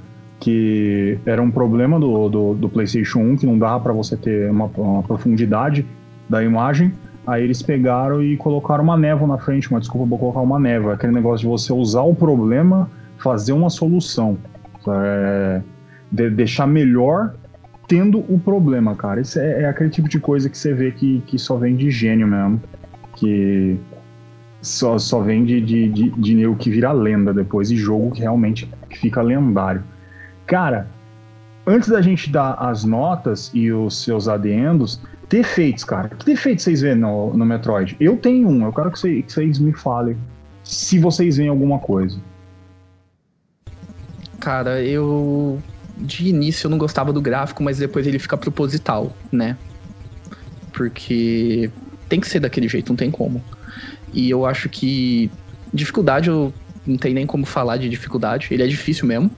[0.40, 4.50] que era um problema do, do, do PlayStation 1, que não dava para você ter
[4.50, 5.86] uma, uma, profundidade
[6.28, 6.92] da imagem.
[7.26, 10.94] Aí eles pegaram e colocaram uma névoa na frente, uma desculpa vou colocar uma névoa.
[10.94, 14.38] Aquele negócio de você usar o problema, fazer uma solução.
[14.88, 15.60] É,
[16.10, 17.34] de deixar melhor
[17.86, 19.20] tendo o problema, cara.
[19.20, 21.90] Isso é, é, aquele tipo de coisa que você vê que, que só vem de
[21.90, 22.62] gênio mesmo.
[23.14, 23.78] Que
[24.62, 28.68] só, só vem de, de, de, de que vira lenda depois, e jogo que realmente
[29.00, 29.82] fica lendário.
[30.46, 30.88] Cara,
[31.66, 36.08] antes da gente dar as notas e os seus adendos, Defeitos, cara.
[36.08, 37.96] Que defeitos vocês vêem no, no Metroid?
[38.00, 40.16] Eu tenho um, eu quero que vocês, que vocês me falem
[40.64, 42.18] se vocês veem alguma coisa.
[44.40, 45.62] Cara, eu.
[45.96, 49.56] De início eu não gostava do gráfico, mas depois ele fica proposital, né?
[50.72, 51.70] Porque
[52.08, 53.40] tem que ser daquele jeito, não tem como.
[54.12, 55.32] E eu acho que.
[55.72, 56.52] Dificuldade, eu
[56.84, 58.48] não tem nem como falar de dificuldade.
[58.50, 59.30] Ele é difícil mesmo.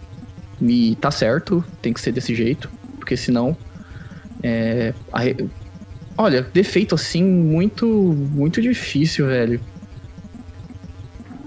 [0.60, 2.72] E tá certo, tem que ser desse jeito.
[2.98, 3.56] Porque senão.
[4.42, 4.94] É,
[6.18, 9.64] Olha, defeito assim, muito, muito difícil, velho.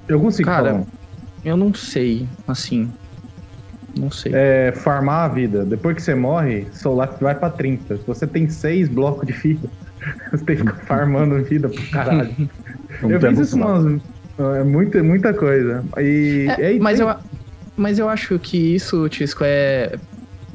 [0.07, 0.87] Eu consigo Cara, falar.
[1.43, 2.93] eu não sei, assim.
[3.97, 4.33] Não sei.
[4.33, 5.65] É, farmar a vida.
[5.65, 7.97] Depois que você morre, seu life vai pra 30.
[7.97, 9.71] Se você tem 6 blocos de vida,
[10.31, 12.35] você tem que ficar farmando vida pro caralho.
[13.03, 14.01] eu fiz isso umas.
[14.37, 15.83] É muita, muita coisa.
[15.97, 17.07] E, é, e mas, tem...
[17.07, 17.15] eu,
[17.77, 19.97] mas eu acho que isso, Tisco, é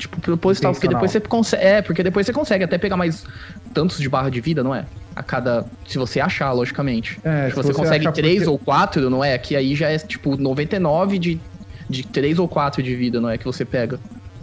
[0.01, 1.65] tipo, proposital, porque depois você consegue.
[1.65, 3.25] É, porque depois você consegue até pegar mais
[3.73, 4.85] tantos de barra de vida, não é?
[5.15, 5.65] A cada.
[5.87, 7.21] Se você achar, logicamente.
[7.25, 8.51] É, se, você, você consegue 3 porque...
[8.51, 9.37] ou 4, não é?
[9.39, 11.41] Que aí já é tipo 99 de,
[11.89, 13.39] de 3 ou 4 de vida, não é?
[13.39, 13.99] Que você pega.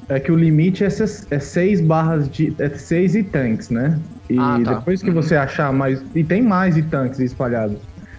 [0.10, 2.54] É que o limite é 6 é barras de.
[2.60, 4.00] É 6 e tanques, né?
[4.30, 4.74] E ah, tá.
[4.76, 5.16] depois que uhum.
[5.16, 6.02] você achar mais.
[6.16, 7.78] E tem mais e tanques espalhados.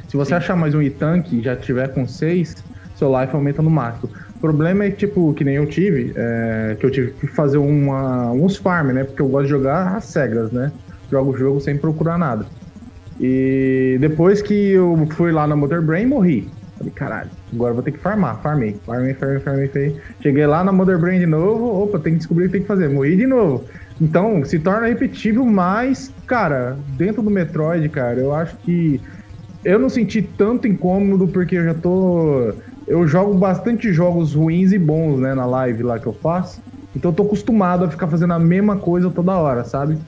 [0.08, 0.36] Se você Sim.
[0.36, 2.54] achar mais um e-tank e já tiver com 6,
[2.94, 4.10] seu life aumenta no máximo.
[4.36, 8.32] O problema é, tipo, que nem eu tive, é, que eu tive que fazer uma,
[8.32, 9.04] uns farm, né?
[9.04, 10.72] Porque eu gosto de jogar às cegas, né?
[11.10, 12.46] Jogo o jogo sem procurar nada.
[13.20, 16.48] E depois que eu fui lá na Mother Brain, morri.
[16.78, 18.40] Falei, caralho, agora vou ter que farmar.
[18.40, 19.96] Farmei, farmei, farmei, farmei, farmei.
[20.22, 22.68] Cheguei lá na Mother Brain de novo, opa, tem que descobrir o que tem que
[22.68, 22.88] fazer.
[22.88, 23.66] Morri de novo.
[24.00, 29.02] Então, se torna repetível, mas, cara, dentro do Metroid, cara, eu acho que
[29.64, 32.54] eu não senti tanto incômodo porque eu já tô
[32.86, 36.60] eu jogo bastante jogos ruins e bons, né, na live lá que eu faço.
[36.94, 39.98] Então eu tô acostumado a ficar fazendo a mesma coisa toda hora, sabe?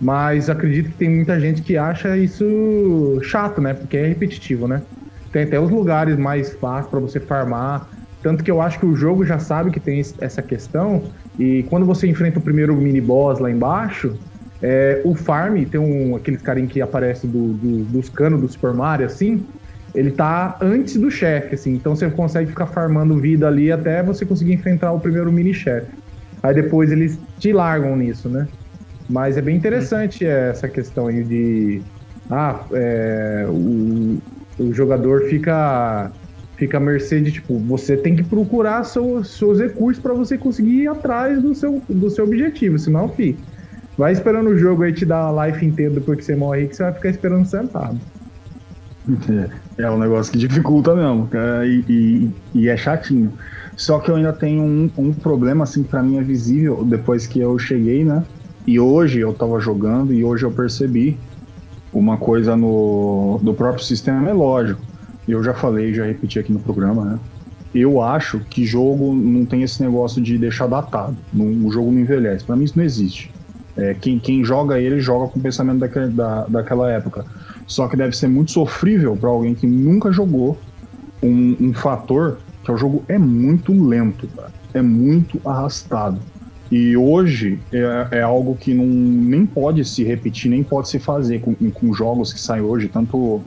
[0.00, 2.44] Mas acredito que tem muita gente que acha isso
[3.22, 3.74] chato, né?
[3.74, 4.82] Porque é repetitivo, né?
[5.32, 7.88] Tem até os lugares mais fáceis para você farmar.
[8.22, 11.10] Tanto que eu acho que o jogo já sabe que tem essa questão.
[11.38, 14.18] E quando você enfrenta o primeiro mini boss lá embaixo,
[14.62, 18.74] é, o farm, tem um, aqueles carinha que aparece do, do, dos canos do Super
[18.74, 19.46] Mario, assim,
[19.94, 21.72] ele tá antes do chefe, assim.
[21.74, 25.94] Então você consegue ficar farmando vida ali até você conseguir enfrentar o primeiro mini-chefe.
[26.42, 28.48] Aí depois eles te largam nisso, né?
[29.08, 31.86] Mas é bem interessante essa questão aí de.
[32.30, 34.22] Ah, é, o,
[34.58, 36.12] o jogador fica
[36.58, 40.84] fica à mercê de, tipo, você tem que procurar seu, seus recursos para você conseguir
[40.84, 43.44] ir atrás do seu, do seu objetivo, senão, fi,
[43.96, 46.76] vai esperando o jogo aí te dar a life inteira depois que você morre que
[46.76, 47.98] você vai ficar esperando sentado.
[49.78, 51.28] É, é um negócio que dificulta mesmo,
[51.64, 53.32] e, e, e, é chatinho.
[53.76, 57.38] Só que eu ainda tenho um, um problema, assim, para mim é visível depois que
[57.38, 58.24] eu cheguei, né?
[58.66, 61.16] E hoje eu tava jogando e hoje eu percebi
[61.92, 64.80] uma coisa no, no próprio sistema, é lógico.
[65.28, 67.18] Eu já falei, já repeti aqui no programa, né?
[67.74, 71.16] Eu acho que jogo não tem esse negócio de deixar datado.
[71.34, 72.44] O jogo não envelhece.
[72.44, 73.30] Para mim isso não existe.
[73.76, 77.24] É, quem, quem joga ele joga com o pensamento daquele, da, daquela época.
[77.66, 80.58] Só que deve ser muito sofrível para alguém que nunca jogou
[81.22, 84.50] um, um, fator que o jogo é muito lento, cara.
[84.72, 86.18] é muito arrastado.
[86.70, 91.40] E hoje é, é, algo que não, nem pode se repetir, nem pode se fazer
[91.40, 93.40] com, com jogos que saem hoje, tanto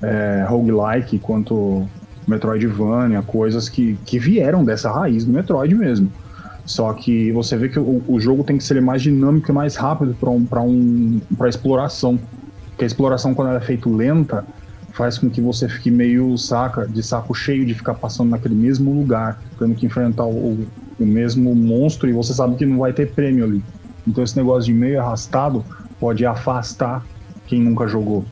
[0.00, 1.86] é, roguelike quanto
[2.26, 6.10] Metroidvania, coisas que, que vieram dessa raiz do Metroid mesmo.
[6.64, 9.76] Só que você vê que o, o jogo tem que ser mais dinâmico e mais
[9.76, 12.18] rápido para um, um, exploração.
[12.70, 14.46] Porque a exploração, quando ela é feita lenta,
[14.92, 18.94] faz com que você fique meio saca, de saco cheio de ficar passando naquele mesmo
[18.94, 23.14] lugar, tendo que enfrentar o, o mesmo monstro e você sabe que não vai ter
[23.14, 23.62] prêmio ali.
[24.06, 25.64] Então esse negócio de meio arrastado
[25.98, 27.06] pode afastar
[27.46, 28.24] quem nunca jogou,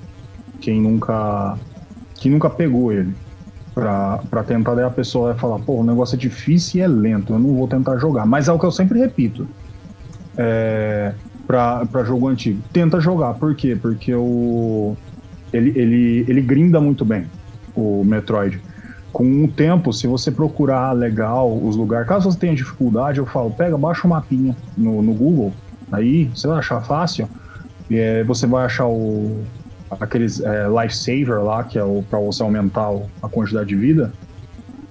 [0.60, 1.58] quem nunca,
[2.16, 3.14] quem nunca pegou ele.
[4.30, 7.32] Pra tentar, daí a pessoa vai falar, pô, o negócio é difícil e é lento,
[7.34, 8.26] eu não vou tentar jogar.
[8.26, 9.48] Mas é o que eu sempre repito.
[10.38, 12.64] É, pra jogo antigo.
[12.72, 13.76] Tenta jogar, por quê?
[13.76, 14.98] Porque o,
[15.52, 17.32] ele, ele, ele grinda muito bem,
[17.74, 18.62] o Metroid.
[19.12, 23.54] Com o tempo, se você procurar legal os lugares, caso você tenha dificuldade, eu falo,
[23.54, 25.58] pega, baixa o mapinha no, no Google,
[25.92, 27.30] aí você vai achar fácil,
[27.90, 29.50] é, você vai achar o,
[29.98, 32.90] aqueles é, lifesaver lá, que é o para você aumentar
[33.22, 34.12] a quantidade de vida,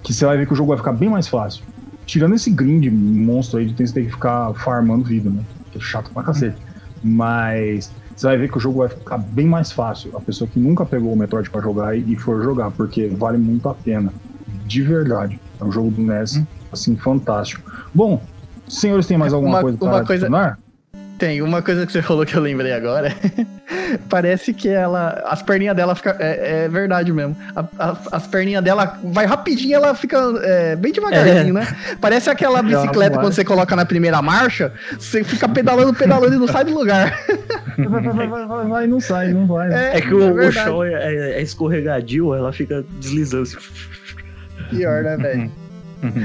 [0.04, 1.64] que você vai ver que o jogo vai ficar bem mais fácil.
[2.06, 5.44] Tirando esse grind monstro aí de ter que ficar farmando vida, né?
[5.72, 6.58] Que é chato pra cacete.
[7.04, 10.12] Mas você vai ver que o jogo vai ficar bem mais fácil.
[10.18, 13.70] A pessoa que nunca pegou o Metroid para jogar e for jogar, porque vale muito
[13.70, 14.12] a pena.
[14.66, 15.40] De verdade.
[15.62, 16.46] É um jogo do NES, hum.
[16.72, 17.72] assim, fantástico.
[17.94, 18.22] Bom,
[18.68, 20.56] senhores, tem mais alguma uma, coisa para adicionar?
[20.56, 20.69] Coisa...
[21.20, 23.14] Tem, uma coisa que você falou que eu lembrei agora.
[24.08, 25.22] Parece que ela.
[25.26, 26.16] As perninhas dela fica.
[26.18, 27.36] É, é verdade mesmo.
[27.54, 31.62] A, a, as perninhas dela vai rapidinho ela fica é, bem devagarzinho, é.
[31.62, 31.78] né?
[32.00, 36.48] Parece aquela bicicleta quando você coloca na primeira marcha, você fica pedalando, pedalando e não
[36.48, 37.14] sai do lugar.
[37.78, 39.74] vai, vai, vai, vai, vai, não sai, não vai.
[39.74, 43.50] É, é que o, é o chão é, é, escorregadio, ela fica deslizando.
[44.70, 45.52] Pior, né, velho?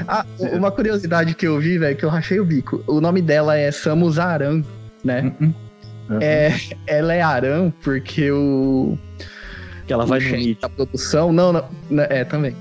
[0.06, 2.84] Ah, uma curiosidade que eu vi, velho, que eu rachei o bico.
[2.86, 4.62] O nome dela é Samus Aran
[5.04, 5.32] né?
[5.40, 5.54] Uhum.
[6.20, 6.52] É,
[6.86, 8.98] ela é Aran porque o.
[9.86, 11.32] Que ela vai o chefe da produção.
[11.32, 12.56] Não, não, né, é, também.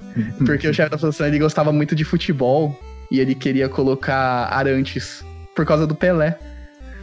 [0.45, 2.77] Porque o chefe da produção ele gostava muito de futebol
[3.09, 5.23] e ele queria colocar Arantes
[5.55, 6.37] por causa do Pelé.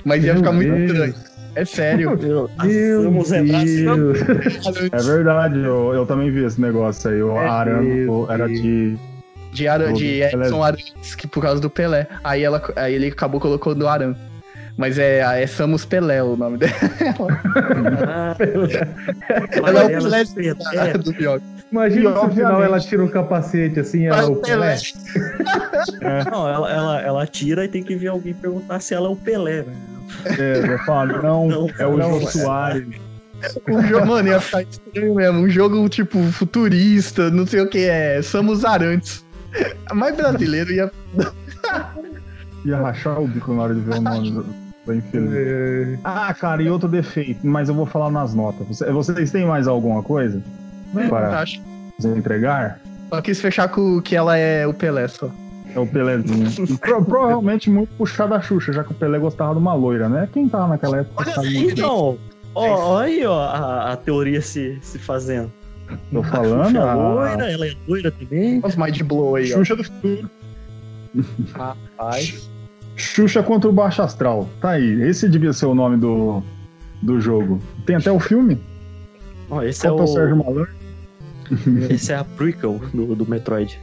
[0.05, 1.15] Mas ia ficar muito estranho.
[1.55, 2.11] É sério.
[2.11, 2.51] Meu Deus.
[4.93, 7.23] É verdade, eu, eu também vi esse negócio aí.
[7.23, 7.83] O é Aran
[8.29, 8.99] era de
[9.53, 12.07] de, Aran, de Edson Arantes, que por causa do Pelé.
[12.23, 14.15] Aí, ela, aí ele acabou colocando Aran.
[14.77, 16.73] Mas é, é Samus Pelé o nome dela.
[18.09, 18.37] Ah,
[19.53, 20.25] ela é o Pelé
[20.75, 20.99] é.
[20.99, 21.43] do Bioc.
[21.71, 24.77] Imagina no final ela tira um capacete assim, ela é o Pelé.
[26.01, 26.31] É.
[26.31, 29.17] Não, ela, ela, ela tira e tem que vir alguém perguntar se ela é o
[29.17, 29.75] Pelé, né?
[30.39, 32.89] É, eu falo, não, não é o João Soares.
[33.69, 35.41] Um jogo, mano, ia ficar estranho mesmo.
[35.41, 38.21] Um jogo, tipo, futurista, não sei o que é.
[38.21, 39.25] Samus Arantes.
[39.95, 40.91] Mais brasileiro ia.
[42.65, 44.45] ia rachar o bico na hora de ver o nome.
[44.89, 45.99] É.
[46.03, 48.81] Ah, cara, e outro defeito, mas eu vou falar nas notas.
[48.81, 50.43] Vocês têm mais alguma coisa?
[50.97, 51.61] É, para acho.
[52.05, 52.81] entregar?
[53.09, 55.31] Só quis fechar com que ela é o Pelé só.
[55.75, 56.79] É o Pelézinho.
[56.79, 60.29] Pro, provavelmente muito puxado da Xuxa, já que o Pelé gostava de uma loira, né?
[60.33, 61.73] Quem tava naquela época gostava muito.
[61.73, 62.19] Então,
[62.55, 65.53] ó, aí, ó, a, a, teoria se, se fazendo.
[66.13, 66.61] Tô falando.
[66.61, 68.61] A Xuxa é loira, ela é loira também.
[68.65, 69.77] Os mais de blow aí, Xuxa ó.
[69.77, 70.31] do futuro.
[71.53, 72.51] Rapaz.
[72.97, 74.49] Xuxa contra o Baixo Astral.
[74.61, 75.03] Tá aí.
[75.03, 76.43] Esse devia ser o nome do,
[77.03, 77.61] do jogo.
[77.87, 78.61] Tem até o filme.
[79.49, 80.07] Oh, esse é o...
[80.07, 80.69] Sérgio Malandro.
[81.91, 83.77] Esse é a prequel do, do Metroid.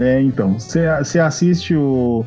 [0.00, 0.58] É, então.
[0.58, 2.24] Você assiste o,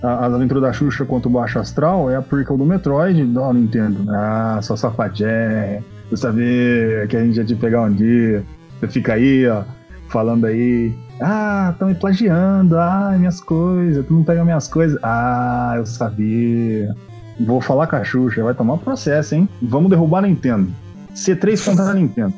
[0.00, 3.52] a, as aventuras da Xuxa contra o Baixo Astral, é a prequel do Metroid da
[3.52, 4.04] Nintendo.
[4.10, 5.82] Ah, só safadé.
[6.08, 8.44] Você saber que a gente ia te pegar um dia.
[8.78, 9.64] Você fica aí, ó,
[10.12, 12.76] falando aí ah, estão me plagiando.
[12.76, 14.04] Ah, minhas coisas.
[14.04, 14.98] Tu não pega minhas coisas.
[15.02, 16.94] Ah, eu sabia.
[17.40, 18.42] Vou falar com a Xuxa.
[18.42, 19.48] Vai tomar processo, hein?
[19.62, 20.72] Vamos derrubar a Nintendo.
[21.14, 22.34] C3 contra a Nintendo.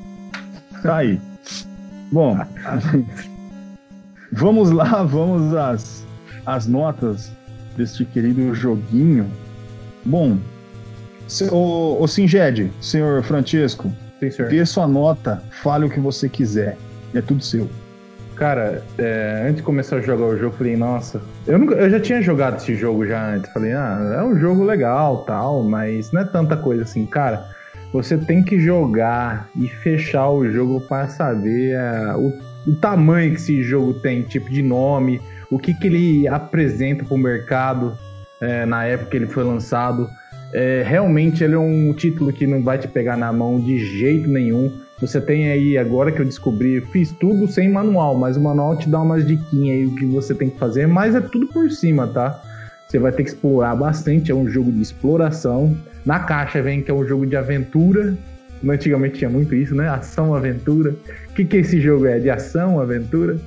[0.82, 1.20] Tá aí.
[2.12, 2.38] Bom,
[4.30, 6.06] vamos lá, vamos às,
[6.44, 7.32] às notas
[7.76, 9.26] deste querido joguinho.
[10.04, 10.36] Bom,
[11.50, 13.90] o, o Singed, senhor Francisco,
[14.20, 14.50] Sim, senhor.
[14.50, 16.76] dê sua nota, fale o que você quiser.
[17.14, 17.68] É tudo seu.
[18.34, 22.00] Cara, é, antes de começar a jogar o jogo, falei, nossa, eu, nunca, eu já
[22.00, 23.52] tinha jogado esse jogo já antes.
[23.52, 27.06] Falei, ah, é um jogo legal, tal, mas não é tanta coisa assim.
[27.06, 27.46] Cara,
[27.92, 32.32] você tem que jogar e fechar o jogo para saber é, o,
[32.66, 37.14] o, tamanho que esse jogo tem, tipo de nome, o que, que ele apresenta para
[37.14, 37.96] o mercado
[38.40, 40.10] é, na época que ele foi lançado.
[40.52, 44.28] É, realmente ele é um título que não vai te pegar na mão de jeito
[44.28, 48.76] nenhum você tem aí, agora que eu descobri, fiz tudo sem manual, mas o manual
[48.78, 51.70] te dá umas diquinhas aí o que você tem que fazer, mas é tudo por
[51.70, 52.40] cima, tá?
[52.88, 55.76] Você vai ter que explorar bastante, é um jogo de exploração.
[56.06, 58.16] Na caixa vem que é um jogo de aventura,
[58.72, 59.88] Antigamente tinha muito isso, né?
[59.88, 60.94] Ação, aventura.
[61.30, 62.18] O que, que esse jogo é?
[62.18, 63.38] De ação, aventura?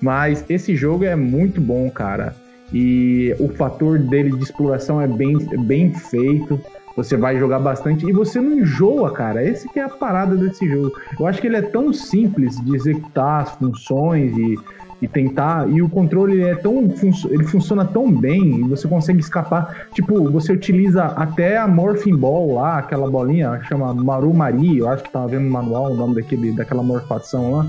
[0.00, 2.34] Mas esse jogo é muito bom, cara.
[2.72, 6.60] E o fator dele de exploração é bem, bem feito.
[6.98, 9.44] Você vai jogar bastante e você não enjoa, cara.
[9.44, 10.92] Esse que é a parada desse jogo.
[11.16, 14.56] Eu acho que ele é tão simples de executar as funções e
[15.00, 15.70] e tentar.
[15.70, 16.92] E o controle é tão.
[17.30, 19.86] Ele funciona tão bem e você consegue escapar.
[19.94, 25.04] Tipo, você utiliza até a Morphing Ball lá, aquela bolinha, chama Maru Mari, eu acho
[25.04, 27.66] que tava vendo no manual o nome daquele, daquela morfação lá.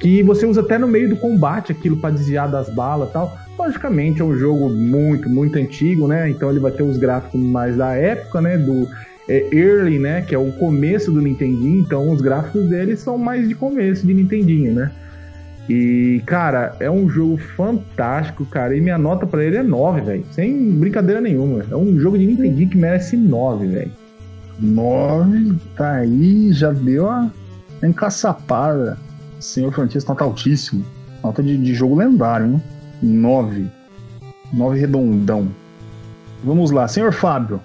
[0.00, 3.43] Que você usa até no meio do combate aquilo para desviar das balas e tal.
[3.58, 6.28] Logicamente é um jogo muito, muito antigo, né?
[6.30, 8.58] Então ele vai ter os gráficos mais da época, né?
[8.58, 8.88] Do
[9.28, 10.22] é, early, né?
[10.22, 11.80] Que é o começo do Nintendinho.
[11.80, 14.90] Então os gráficos dele são mais de começo de Nintendinho, né?
[15.68, 18.76] E, cara, é um jogo fantástico, cara.
[18.76, 20.24] E minha nota para ele é 9, velho.
[20.30, 21.64] Sem brincadeira nenhuma.
[21.70, 23.90] É um jogo de Nintendo que merece 9, velho.
[24.60, 27.30] 9, tá aí, já deu a
[27.82, 28.98] encaçapada.
[29.40, 30.84] Senhor Francisco, nota altíssimo.
[31.22, 32.62] Nota de, de jogo lendário, hein?
[33.04, 33.66] 9.
[34.52, 35.48] 9 redondão.
[36.42, 37.60] Vamos lá, senhor Fábio.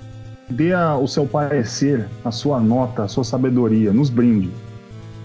[0.49, 3.93] Dê a, o seu parecer, a sua nota, a sua sabedoria.
[3.93, 4.49] Nos brinde.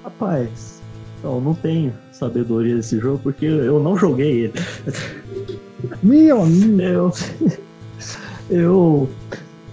[0.05, 0.81] Rapaz,
[1.23, 4.53] eu não tenho sabedoria desse jogo, porque eu não joguei ele.
[6.03, 6.81] Meu amigo!
[6.81, 7.13] Eu,
[8.51, 9.11] eu,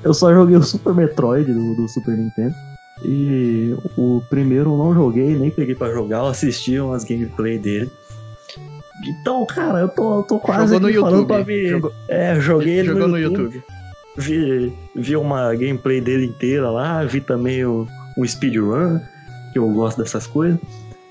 [0.04, 2.56] eu só joguei o Super Metroid do, do Super Nintendo.
[3.04, 7.92] E o primeiro eu não joguei, nem peguei para jogar, eu assisti umas gameplay dele.
[9.08, 11.28] Então, cara, eu tô, eu tô quase Jogou no YouTube.
[11.28, 11.70] pra ver.
[11.70, 13.64] Jogou- É, joguei ele Jogou no YouTube.
[14.18, 17.88] Vi, vi uma gameplay dele inteira lá, vi também o,
[18.18, 19.00] um speedrun,
[19.54, 20.60] que eu gosto dessas coisas.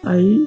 [0.04, 0.46] Aí,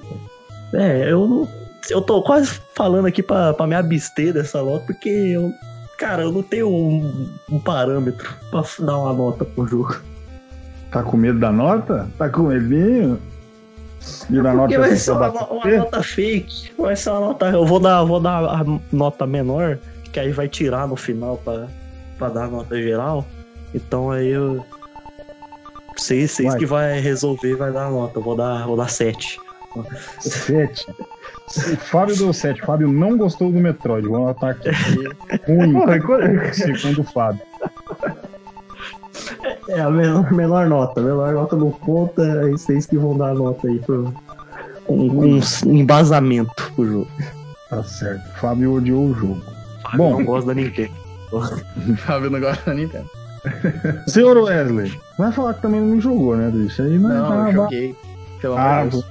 [0.74, 1.48] é, eu não.
[1.90, 5.52] Eu tô quase falando aqui pra, pra me abster dessa nota, porque eu.
[5.98, 9.98] Cara, eu não tenho um, um parâmetro pra dar uma nota pro jogo.
[10.92, 12.08] Tá com medo da nota?
[12.18, 13.20] Tá com medinho?
[14.30, 16.72] De dar nota vai ser uma, uma nota fake.
[16.78, 17.46] Vai ser uma nota.
[17.48, 19.78] Eu vou dar, vou dar a nota menor,
[20.12, 21.68] que aí vai tirar no final pra,
[22.18, 23.26] pra dar a nota geral.
[23.74, 24.64] Então aí eu.
[25.96, 26.60] Vocês, vocês Vai.
[26.60, 28.20] que vai resolver, vai dar a nota.
[28.20, 29.40] Eu vou dar, vou dar 7.
[30.20, 30.86] 7.
[31.78, 32.62] Fábio deu 7.
[32.62, 34.08] Fábio não gostou do Metroid.
[34.08, 34.70] Vou anotar aqui.
[35.48, 35.74] Ruim.
[36.54, 37.42] Segundo o Fábio.
[39.70, 41.00] É a menor, menor nota.
[41.00, 44.14] A menor nota não conta, aí vocês que vão dar a nota aí pro.
[44.86, 45.40] Com um
[45.74, 47.08] embasamento pro jogo.
[47.70, 48.28] Tá certo.
[48.40, 49.42] Fábio odiou o jogo.
[49.82, 50.18] Fábio Bom.
[50.18, 50.92] não gosta da Nintendo.
[52.06, 53.10] Fábio não gosta da Nintendo.
[54.08, 56.82] Senhor Wesley, vai falar que também não jogou, né, bicho?
[56.82, 57.96] Aí não, Não, vai- eu joguei.
[58.42, 59.06] Pelo Ah, amor de Deus.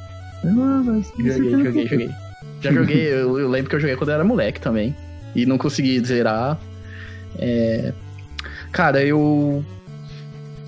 [0.44, 2.10] Não, mas- Joguei, joguei, joguei.
[2.60, 4.94] Já joguei, eu, eu lembro que eu joguei quando eu era moleque também.
[5.34, 6.58] E não consegui zerar.
[7.38, 7.92] É,
[8.70, 9.64] Cara, eu.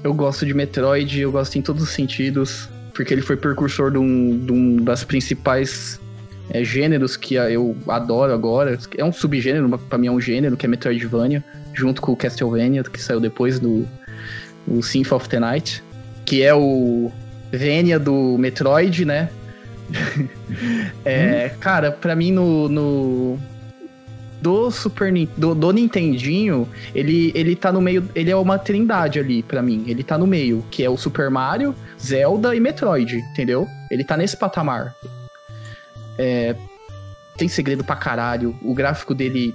[0.05, 2.69] Eu gosto de Metroid, eu gosto em todos os sentidos.
[2.93, 5.99] Porque ele foi precursor de um, de um das principais
[6.51, 8.79] é, gêneros que eu adoro agora.
[8.99, 11.43] É um subgênero, pra mim é um gênero, que é Metroidvania.
[11.73, 13.89] Junto com o Castlevania, que saiu depois do
[14.69, 15.83] o Symphony of the Night.
[16.27, 17.11] Que é o
[17.51, 19.31] Venia do Metroid, né?
[21.05, 23.39] É, cara, pra mim no, no
[24.45, 29.43] do Super do, do Nintendinho, ele ele tá no meio, ele é uma trindade ali
[29.43, 29.85] pra mim.
[29.87, 33.67] Ele tá no meio, que é o Super Mario, Zelda e Metroid, entendeu?
[33.91, 34.95] Ele tá nesse patamar.
[36.19, 36.55] É,
[37.39, 38.55] tem segredo pra caralho.
[38.61, 39.55] O gráfico dele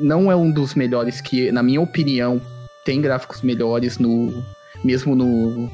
[0.00, 2.40] não é um dos melhores que, na minha opinião,
[2.84, 4.44] tem gráficos melhores no
[4.84, 5.68] mesmo no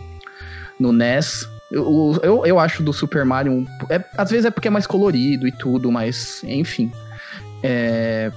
[0.80, 1.46] no NES.
[1.70, 3.66] Eu, eu, eu acho do Super Mario.
[3.90, 6.90] é- às vezes é porque é mais colorido e tudo, mas enfim.
[7.62, 8.32] É,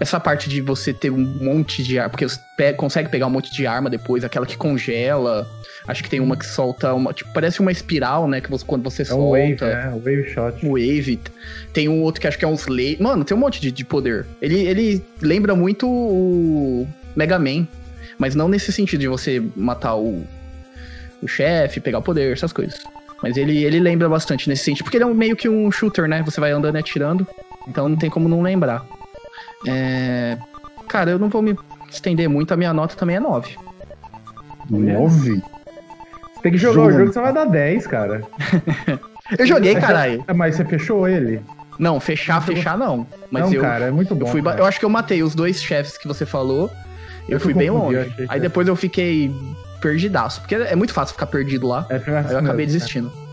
[0.00, 2.10] essa parte de você ter um monte de arma.
[2.10, 5.46] Porque você pe- consegue pegar um monte de arma depois, aquela que congela.
[5.86, 7.12] Acho que tem uma que solta uma.
[7.12, 8.40] Tipo, parece uma espiral, né?
[8.40, 9.66] Que você, quando você É o um Wave, solta.
[9.66, 10.66] é, o Wave Shot.
[10.66, 10.70] Hum.
[10.70, 11.20] Wave.
[11.72, 12.96] Tem um outro que acho que é uns lay.
[13.00, 14.26] Mano, tem um monte de, de poder.
[14.40, 17.66] Ele, ele lembra muito o Mega Man.
[18.16, 20.24] Mas não nesse sentido de você matar o,
[21.20, 22.78] o chefe, pegar o poder, essas coisas.
[23.22, 24.84] Mas ele, ele lembra bastante nesse sentido.
[24.84, 26.22] Porque ele é um- meio que um shooter, né?
[26.24, 27.26] Você vai andando e atirando.
[27.66, 28.84] Então não tem como não lembrar.
[29.66, 30.36] É...
[30.88, 31.56] Cara, eu não vou me
[31.90, 32.52] estender muito.
[32.52, 33.56] A minha nota também é 9.
[34.70, 35.42] 9?
[36.34, 36.88] Você tem que jogar Jogo.
[36.88, 38.20] o jogo, você vai dar 10, cara.
[39.38, 40.22] Eu joguei, caralho.
[40.28, 41.40] É, Mas você fechou ele?
[41.78, 43.06] Não, fechar, fechar não.
[43.30, 44.26] Mas não, eu, cara, é muito bom.
[44.26, 46.70] Eu, fui eu acho que eu matei os dois chefes que você falou.
[47.28, 48.04] Eu, Eu fui bem longe.
[48.10, 49.34] que Aí era- depois eu fiquei
[49.80, 50.40] perdidaço.
[50.42, 51.86] Porque é muito fácil ficar perdido lá.
[51.88, 53.10] É, assim eu acabei desistindo.
[53.20, 53.24] é.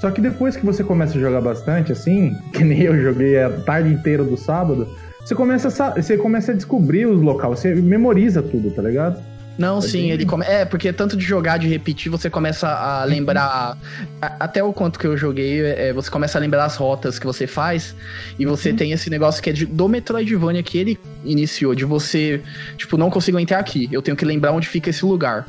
[0.00, 3.48] Só que depois que você começa a jogar bastante, assim, que nem eu joguei a
[3.50, 4.86] tarde inteira do sábado,
[5.28, 9.22] você começa a, você começa a descobrir os locais, você memoriza tudo, tá ligado?
[9.58, 10.44] Não, sim, ele come...
[10.46, 13.76] É, porque tanto de jogar, de repetir, você começa a lembrar.
[14.22, 17.26] a- Até o quanto que eu joguei, é, você começa a lembrar as rotas que
[17.26, 17.92] você faz.
[18.38, 22.40] E você tem esse negócio que é de, do Metroidvania que ele iniciou, de você,
[22.76, 23.88] tipo, não consigo entrar aqui.
[23.90, 25.44] Eu tenho que lembrar onde fica esse lugar.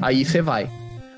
[0.00, 0.68] Aí você vai.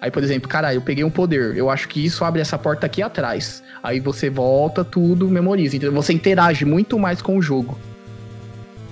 [0.01, 1.57] Aí, por exemplo, caralho, eu peguei um poder.
[1.57, 3.63] Eu acho que isso abre essa porta aqui atrás.
[3.83, 5.77] Aí você volta, tudo, memoriza.
[5.77, 7.79] Então você interage muito mais com o jogo.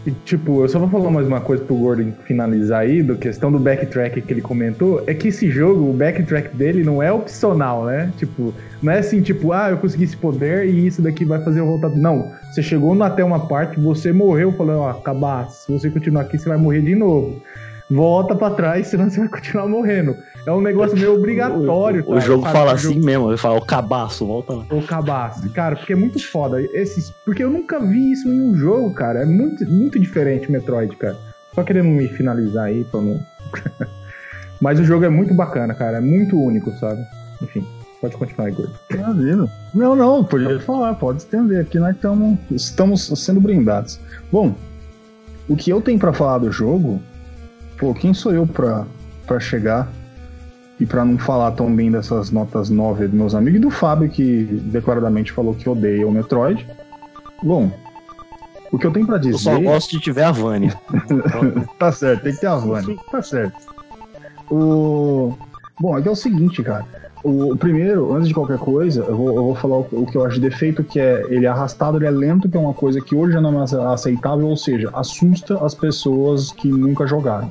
[0.05, 3.53] E, tipo, eu só vou falar mais uma coisa pro Gordon finalizar aí, da questão
[3.53, 7.85] do backtrack que ele comentou, é que esse jogo, o backtrack dele não é opcional,
[7.85, 8.13] né?
[8.19, 11.61] Tipo, não é assim, tipo, ah, eu consegui esse poder e isso daqui vai fazer
[11.61, 11.91] eu voltar.
[11.91, 16.37] Não, você chegou até uma parte, você morreu, falando, ó, acabar, se você continuar aqui,
[16.37, 17.41] você vai morrer de novo.
[17.95, 20.17] Volta pra trás, senão você vai continuar morrendo.
[20.47, 22.03] É um negócio meio obrigatório.
[22.03, 22.53] O, o cara, jogo sabe?
[22.57, 24.65] fala O jogo- assim mesmo, ele fala, o cabaço, volta lá.
[24.71, 25.49] o cabaço.
[25.51, 26.61] Cara, porque é muito foda.
[26.61, 29.23] Esses, porque eu nunca vi isso em um jogo, cara.
[29.23, 31.17] É muito, muito diferente o Metroid, cara.
[31.55, 33.21] Só querendo me finalizar aí pra não.
[34.61, 35.99] Mas o jogo é muito bacana, cara.
[35.99, 37.01] É muito único, sabe?
[37.43, 37.67] Enfim,
[38.01, 38.69] pode continuar, Igor.
[38.91, 39.45] Maravilha.
[39.75, 41.61] Não, não, podia falar, pode estender.
[41.61, 43.99] Aqui nós tamo, estamos sendo brindados.
[44.31, 44.55] Bom,
[45.49, 47.03] o que eu tenho pra falar do jogo,
[47.83, 48.87] pô, quem sou eu pra,
[49.27, 49.91] pra chegar
[50.79, 54.09] e pra não falar tão bem dessas notas 9 dos meus amigos e do Fábio,
[54.09, 56.65] que declaradamente falou que odeia o Metroid.
[57.43, 57.73] Bom,
[58.71, 59.65] o que eu tenho pra Eu só dizer.
[59.65, 60.79] gosto de tiver a Vânia.
[61.77, 62.97] Tá certo, tem que ter a Vânia.
[63.11, 63.57] Tá certo.
[64.49, 65.37] O...
[65.81, 66.87] Bom, aqui é o seguinte, cara.
[67.25, 70.25] O, primeiro, antes de qualquer coisa, eu vou, eu vou falar o, o que eu
[70.25, 73.01] acho de defeito, que é ele é arrastado, ele é lento, que é uma coisa
[73.01, 77.51] que hoje já não é aceitável, ou seja, assusta as pessoas que nunca jogaram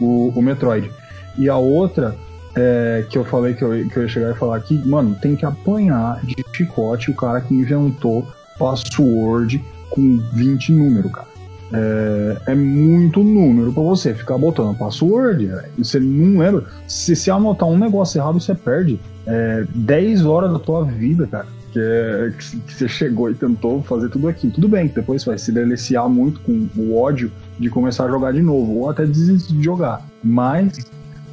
[0.00, 0.90] o, o Metroid.
[1.36, 2.14] E a outra,
[2.54, 5.34] é, que eu falei que eu, que eu ia chegar e falar aqui, mano, tem
[5.34, 8.26] que apanhar de chicote o cara que inventou
[8.58, 11.34] password com 20 números, cara.
[11.72, 15.50] É, é muito número pra você ficar botando password.
[15.76, 16.64] E Você não lembra.
[16.86, 21.46] Se você anotar um negócio errado, você perde é, 10 horas da tua vida, cara.
[21.74, 24.52] Que, é, que, que você chegou e tentou fazer tudo aquilo.
[24.52, 28.32] Tudo bem, que depois vai se deliciar muito com o ódio de começar a jogar
[28.32, 30.06] de novo, ou até desistir de jogar.
[30.22, 30.88] Mas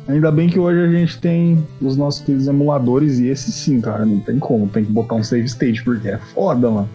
[0.07, 4.03] ainda bem que hoje a gente tem os nossos queridos emuladores, e esse sim, cara,
[4.03, 4.67] não tem como.
[4.67, 6.89] Tem que botar um save state, porque é foda, mano.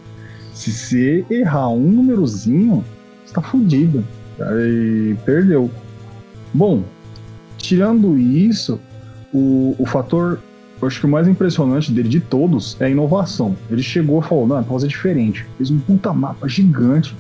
[0.53, 2.85] Se você errar um númerozinho,
[3.25, 4.05] você tá fudido.
[4.41, 5.71] Aí perdeu.
[6.53, 6.83] Bom,
[7.59, 8.81] tirando isso,
[9.33, 10.41] o, o fator,
[10.81, 13.57] eu acho que o mais impressionante dele de todos é a inovação.
[13.71, 15.47] Ele chegou e falou, não, é fazer diferente.
[15.57, 17.17] Fez um puta mapa gigante,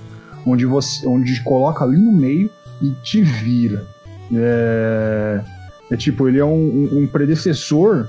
[0.46, 2.50] onde você onde coloca ali no meio
[2.82, 3.86] e te vira.
[4.34, 5.40] É,
[5.90, 6.50] é tipo, ele é um,
[6.92, 8.06] um- um predecessor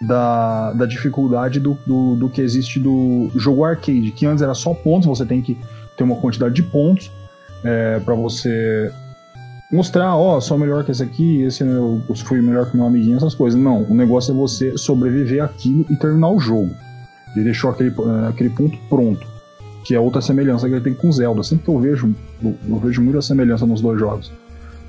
[0.00, 4.72] da, da dificuldade do, do, do que existe do jogo arcade, que antes era só
[4.72, 5.56] pontos, você tem que
[5.96, 7.10] ter uma quantidade de pontos
[7.64, 8.90] é, para você
[9.70, 13.34] mostrar, ó, sou melhor que esse aqui, esse eu fui melhor que meu amiguinho, essas
[13.34, 13.60] coisas.
[13.60, 16.74] Não, o negócio é você sobreviver aquilo e terminar o jogo.
[17.34, 19.26] Ele deixou aquele, eh, aquele ponto pronto,
[19.84, 21.42] que é outra semelhança que ele tem com Zelda.
[21.42, 24.32] Sempre que eu vejo, eu, eu vejo muita semelhança nos dois jogos.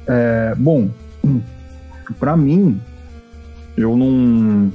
[0.07, 0.89] É, bom,
[2.19, 2.81] pra mim,
[3.77, 4.71] eu não.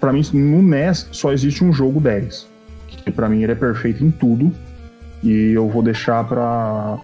[0.00, 2.48] Pra mim, no NES só existe um jogo 10.
[2.88, 4.52] Que pra mim ele é perfeito em tudo.
[5.22, 6.98] E eu vou deixar pra,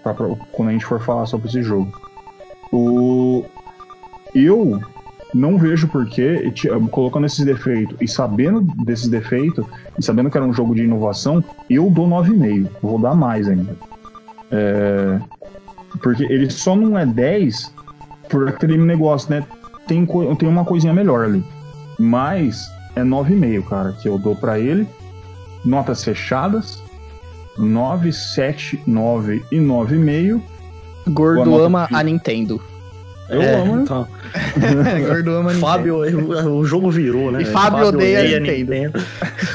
[0.53, 1.93] quando a gente for falar sobre esse jogo.
[2.73, 3.45] O,
[4.35, 4.81] eu
[5.35, 6.53] não vejo porquê,
[6.91, 9.65] colocando esses defeitos e sabendo desses defeitos,
[9.99, 12.69] e sabendo que era um jogo de inovação, eu dou 9,5.
[12.83, 13.77] Vou dar mais ainda.
[14.51, 15.21] É,
[16.03, 17.75] porque ele só não é 10
[18.29, 19.45] por aquele negócio, né?
[19.87, 20.07] Tem,
[20.39, 21.45] tem uma coisinha melhor ali.
[21.99, 24.87] Mas é 9,5, cara, que eu dou pra ele.
[25.65, 26.83] Notas fechadas.
[27.59, 30.41] 9, 7, 9 e 9,5.
[31.09, 32.61] Gordo nota ama a Nintendo.
[33.29, 33.83] Eu É, amo, né?
[33.83, 34.07] então,
[35.09, 35.61] Gordo ama a Nintendo.
[35.61, 35.97] Fábio,
[36.55, 37.43] o jogo virou, né?
[37.43, 38.93] E Fábio odeia a Nintendo.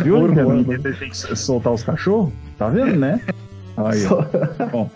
[0.03, 0.47] Viu, Nintendo?
[0.47, 0.59] mano.
[0.61, 2.31] Nintendo tem que soltar os cachorros?
[2.57, 3.19] Tá vendo, né?
[3.77, 4.65] Aí, ó.
[4.67, 4.89] Bom.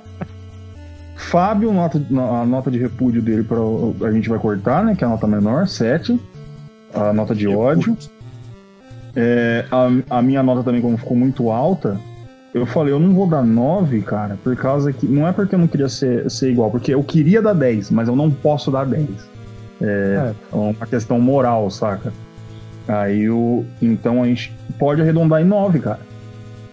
[1.16, 3.58] Fábio, nota, a nota de repúdio dele pra,
[4.08, 4.96] a gente vai cortar, né?
[4.96, 6.20] Que é a nota menor, 7.
[6.94, 7.98] A nota de ódio.
[9.16, 12.00] É, a, a minha nota também, como ficou muito alta,
[12.58, 15.06] eu falei, eu não vou dar 9, cara, por causa que.
[15.06, 18.08] Não é porque eu não queria ser, ser igual, porque eu queria dar 10, mas
[18.08, 19.08] eu não posso dar 10.
[19.82, 22.12] É, é uma questão moral, saca?
[22.88, 23.66] Aí o.
[23.82, 26.00] Então a gente pode arredondar em 9, cara.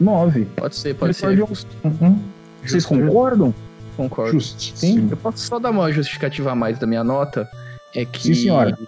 [0.00, 0.44] 9.
[0.56, 1.66] Pode ser, pode Ele ser.
[1.84, 2.18] Uhum.
[2.64, 3.54] Vocês concordam?
[3.96, 4.32] Concordo.
[4.32, 5.10] Justíssimo.
[5.10, 7.48] Eu posso só dar uma justificativa a mais da minha nota?
[7.94, 8.22] É que.
[8.22, 8.78] Sim, senhora.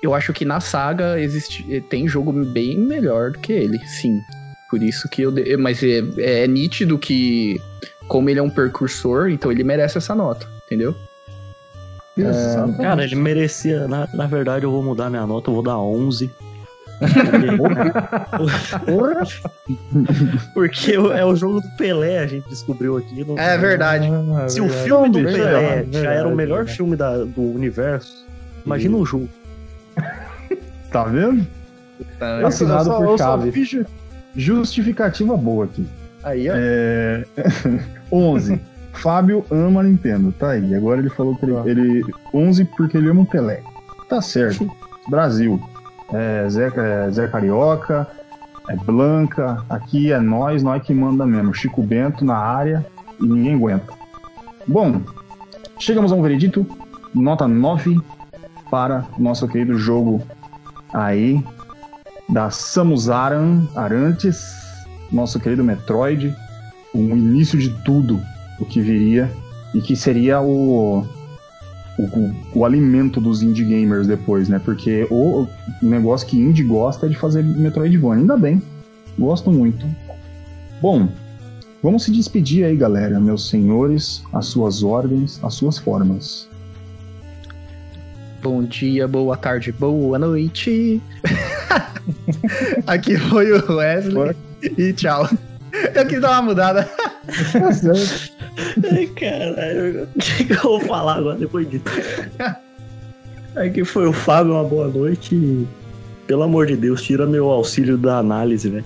[0.00, 4.20] Eu acho que na saga existe, tem jogo bem melhor do que ele, sim.
[4.70, 5.30] Por isso que eu.
[5.30, 7.60] de- Mas é, é nítido que,
[8.06, 10.94] como ele é um percursor, então ele merece essa nota, entendeu?
[12.16, 12.78] Exatamente.
[12.82, 13.86] Cara, ele merecia.
[13.88, 16.30] Na, na verdade, eu vou mudar minha nota, eu vou dar 11.
[20.54, 23.24] Porque é o jogo do Pelé, a gente descobriu aqui.
[23.24, 24.08] não- É verdade.
[24.36, 25.32] Ah, Se o filme do Pelé
[25.84, 26.76] verdade, já era o melhor verdade.
[26.76, 28.26] filme da- do universo,
[28.64, 29.28] imagina o jogo.
[30.90, 31.46] Tá vendo?
[32.18, 33.86] Tá, só- Assinado eu só- por eu só fiz ju-
[34.34, 35.86] justificativa boa aqui.
[36.22, 36.54] Aí, ó.
[36.56, 37.24] É...
[38.10, 38.60] 11.
[38.92, 40.32] Fábio ama a Nintendo.
[40.32, 40.74] Tá aí.
[40.74, 42.04] Agora ele falou que ele, ele.
[42.34, 43.62] 11 porque ele ama o Pelé.
[44.08, 44.68] Tá certo.
[45.08, 45.60] Brasil.
[46.12, 48.06] É Zé, é Zé Carioca.
[48.68, 49.64] É Blanca.
[49.68, 51.54] Aqui é nós, nós que manda mesmo.
[51.54, 52.84] Chico Bento na área
[53.20, 53.92] e ninguém aguenta.
[54.66, 55.00] Bom,
[55.78, 56.66] chegamos a um veredito.
[57.14, 57.98] Nota 9
[58.70, 60.22] para o nosso querido jogo
[60.92, 61.42] aí
[62.28, 64.54] da Samus Aran Arantes,
[65.10, 66.34] nosso querido Metroid,
[66.94, 68.20] o início de tudo
[68.60, 69.30] o que viria
[69.74, 71.06] e que seria o,
[71.98, 74.58] o, o alimento dos indie gamers depois, né?
[74.58, 75.48] Porque o, o
[75.82, 78.22] negócio que indie gosta é de fazer Metroidvania.
[78.22, 78.62] Ainda bem,
[79.18, 79.86] gosto muito.
[80.80, 81.08] Bom,
[81.82, 86.48] vamos se despedir aí, galera, meus senhores, as suas ordens, as suas formas.
[88.42, 91.02] Bom dia, boa tarde, boa noite.
[92.86, 94.36] Aqui foi o Wesley.
[94.76, 95.28] E tchau.
[95.94, 96.88] Eu quis dar uma mudada.
[98.90, 101.84] Ai, caralho, o que, que eu vou falar agora depois disso?
[103.56, 105.34] Aqui foi o Fábio, uma boa noite.
[105.34, 105.66] e,
[106.26, 108.84] Pelo amor de Deus, tira meu auxílio da análise, velho.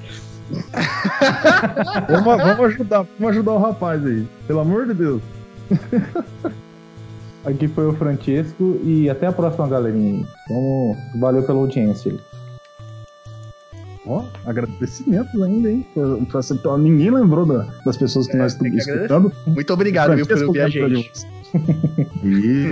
[2.09, 4.27] Vamos, vamos ajudar, vamos ajudar o rapaz aí.
[4.47, 5.23] Pelo amor de Deus.
[7.45, 10.27] Aqui foi o Francesco e até a próxima, galerinha.
[10.49, 10.97] Vamos...
[11.21, 12.15] Valeu pela audiência
[14.05, 15.87] Ó, agradecimentos ainda, hein?
[16.31, 19.33] Pra ser- pra- ninguém lembrou da- das pessoas que É, nós estamos escutando.
[19.47, 21.13] Muito obrigado, viu, por ouvir a gente.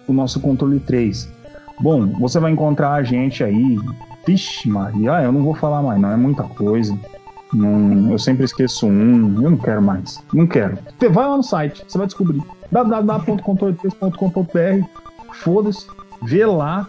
[0.06, 1.32] o nosso controle 3.
[1.80, 3.78] Bom, você vai encontrar a gente aí.
[4.26, 6.10] Vixe, Maria, ah, eu não vou falar mais, não.
[6.10, 6.98] É muita coisa.
[7.52, 9.42] Não, eu sempre esqueço um.
[9.42, 10.18] Eu não quero mais.
[10.32, 10.78] Não quero.
[10.98, 12.40] Você vai lá no site, você vai descobrir.
[12.72, 14.86] www.controle3.com.br
[15.34, 15.86] Foda-se.
[16.22, 16.88] Vê lá.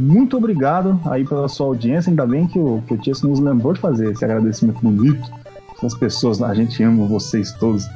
[0.00, 2.10] Muito obrigado aí pela sua audiência.
[2.10, 5.30] Ainda bem que o, que o Tias nos lembrou de fazer esse agradecimento bonito.
[5.76, 7.86] Essas pessoas, a gente ama vocês todos.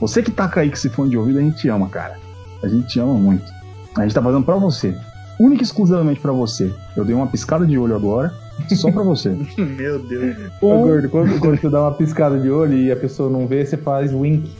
[0.00, 2.18] Você que tá aí que se fone de ouvido, a gente ama, cara.
[2.62, 3.44] A gente te ama muito.
[3.96, 4.94] A gente tá fazendo pra você.
[5.38, 6.72] Única e exclusivamente pra você.
[6.96, 8.32] Eu dei uma piscada de olho agora,
[8.74, 9.30] só pra você.
[9.56, 10.36] Meu Deus.
[10.60, 13.64] Ô, gordo, quando, quando você dá uma piscada de olho e a pessoa não vê,
[13.64, 14.50] você faz wink.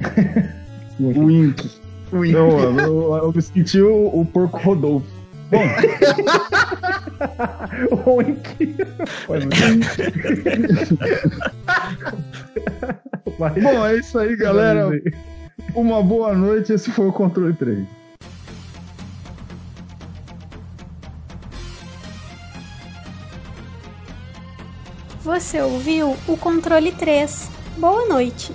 [1.00, 1.70] Wink.
[2.12, 2.32] Ui.
[2.32, 5.19] Não, eu, eu, eu me senti o, o porco Rodolfo.
[5.50, 5.62] Bom,
[8.18, 8.76] wink.
[13.60, 14.90] bom, é isso aí, galera.
[15.74, 16.72] Uma boa noite.
[16.72, 17.86] Esse foi o Controle 3.
[25.22, 27.50] Você ouviu o controle 3.
[27.76, 28.52] Boa noite.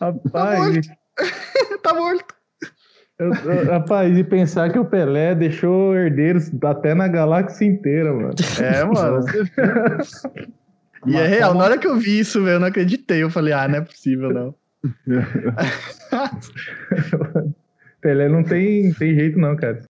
[0.00, 0.86] Rapaz,
[1.82, 2.34] Tá morto.
[3.18, 8.34] eu- eu- rapaz, e pensar que o Pelé deixou herdeiros até na galáxia inteira, mano.
[8.60, 9.24] É, mano.
[11.06, 13.22] E é real, na hora que eu vi isso, velho, eu não acreditei.
[13.22, 14.54] Eu falei, ah, não é possível, não.
[18.00, 19.84] Pelé não tem, tem jeito, não, cara.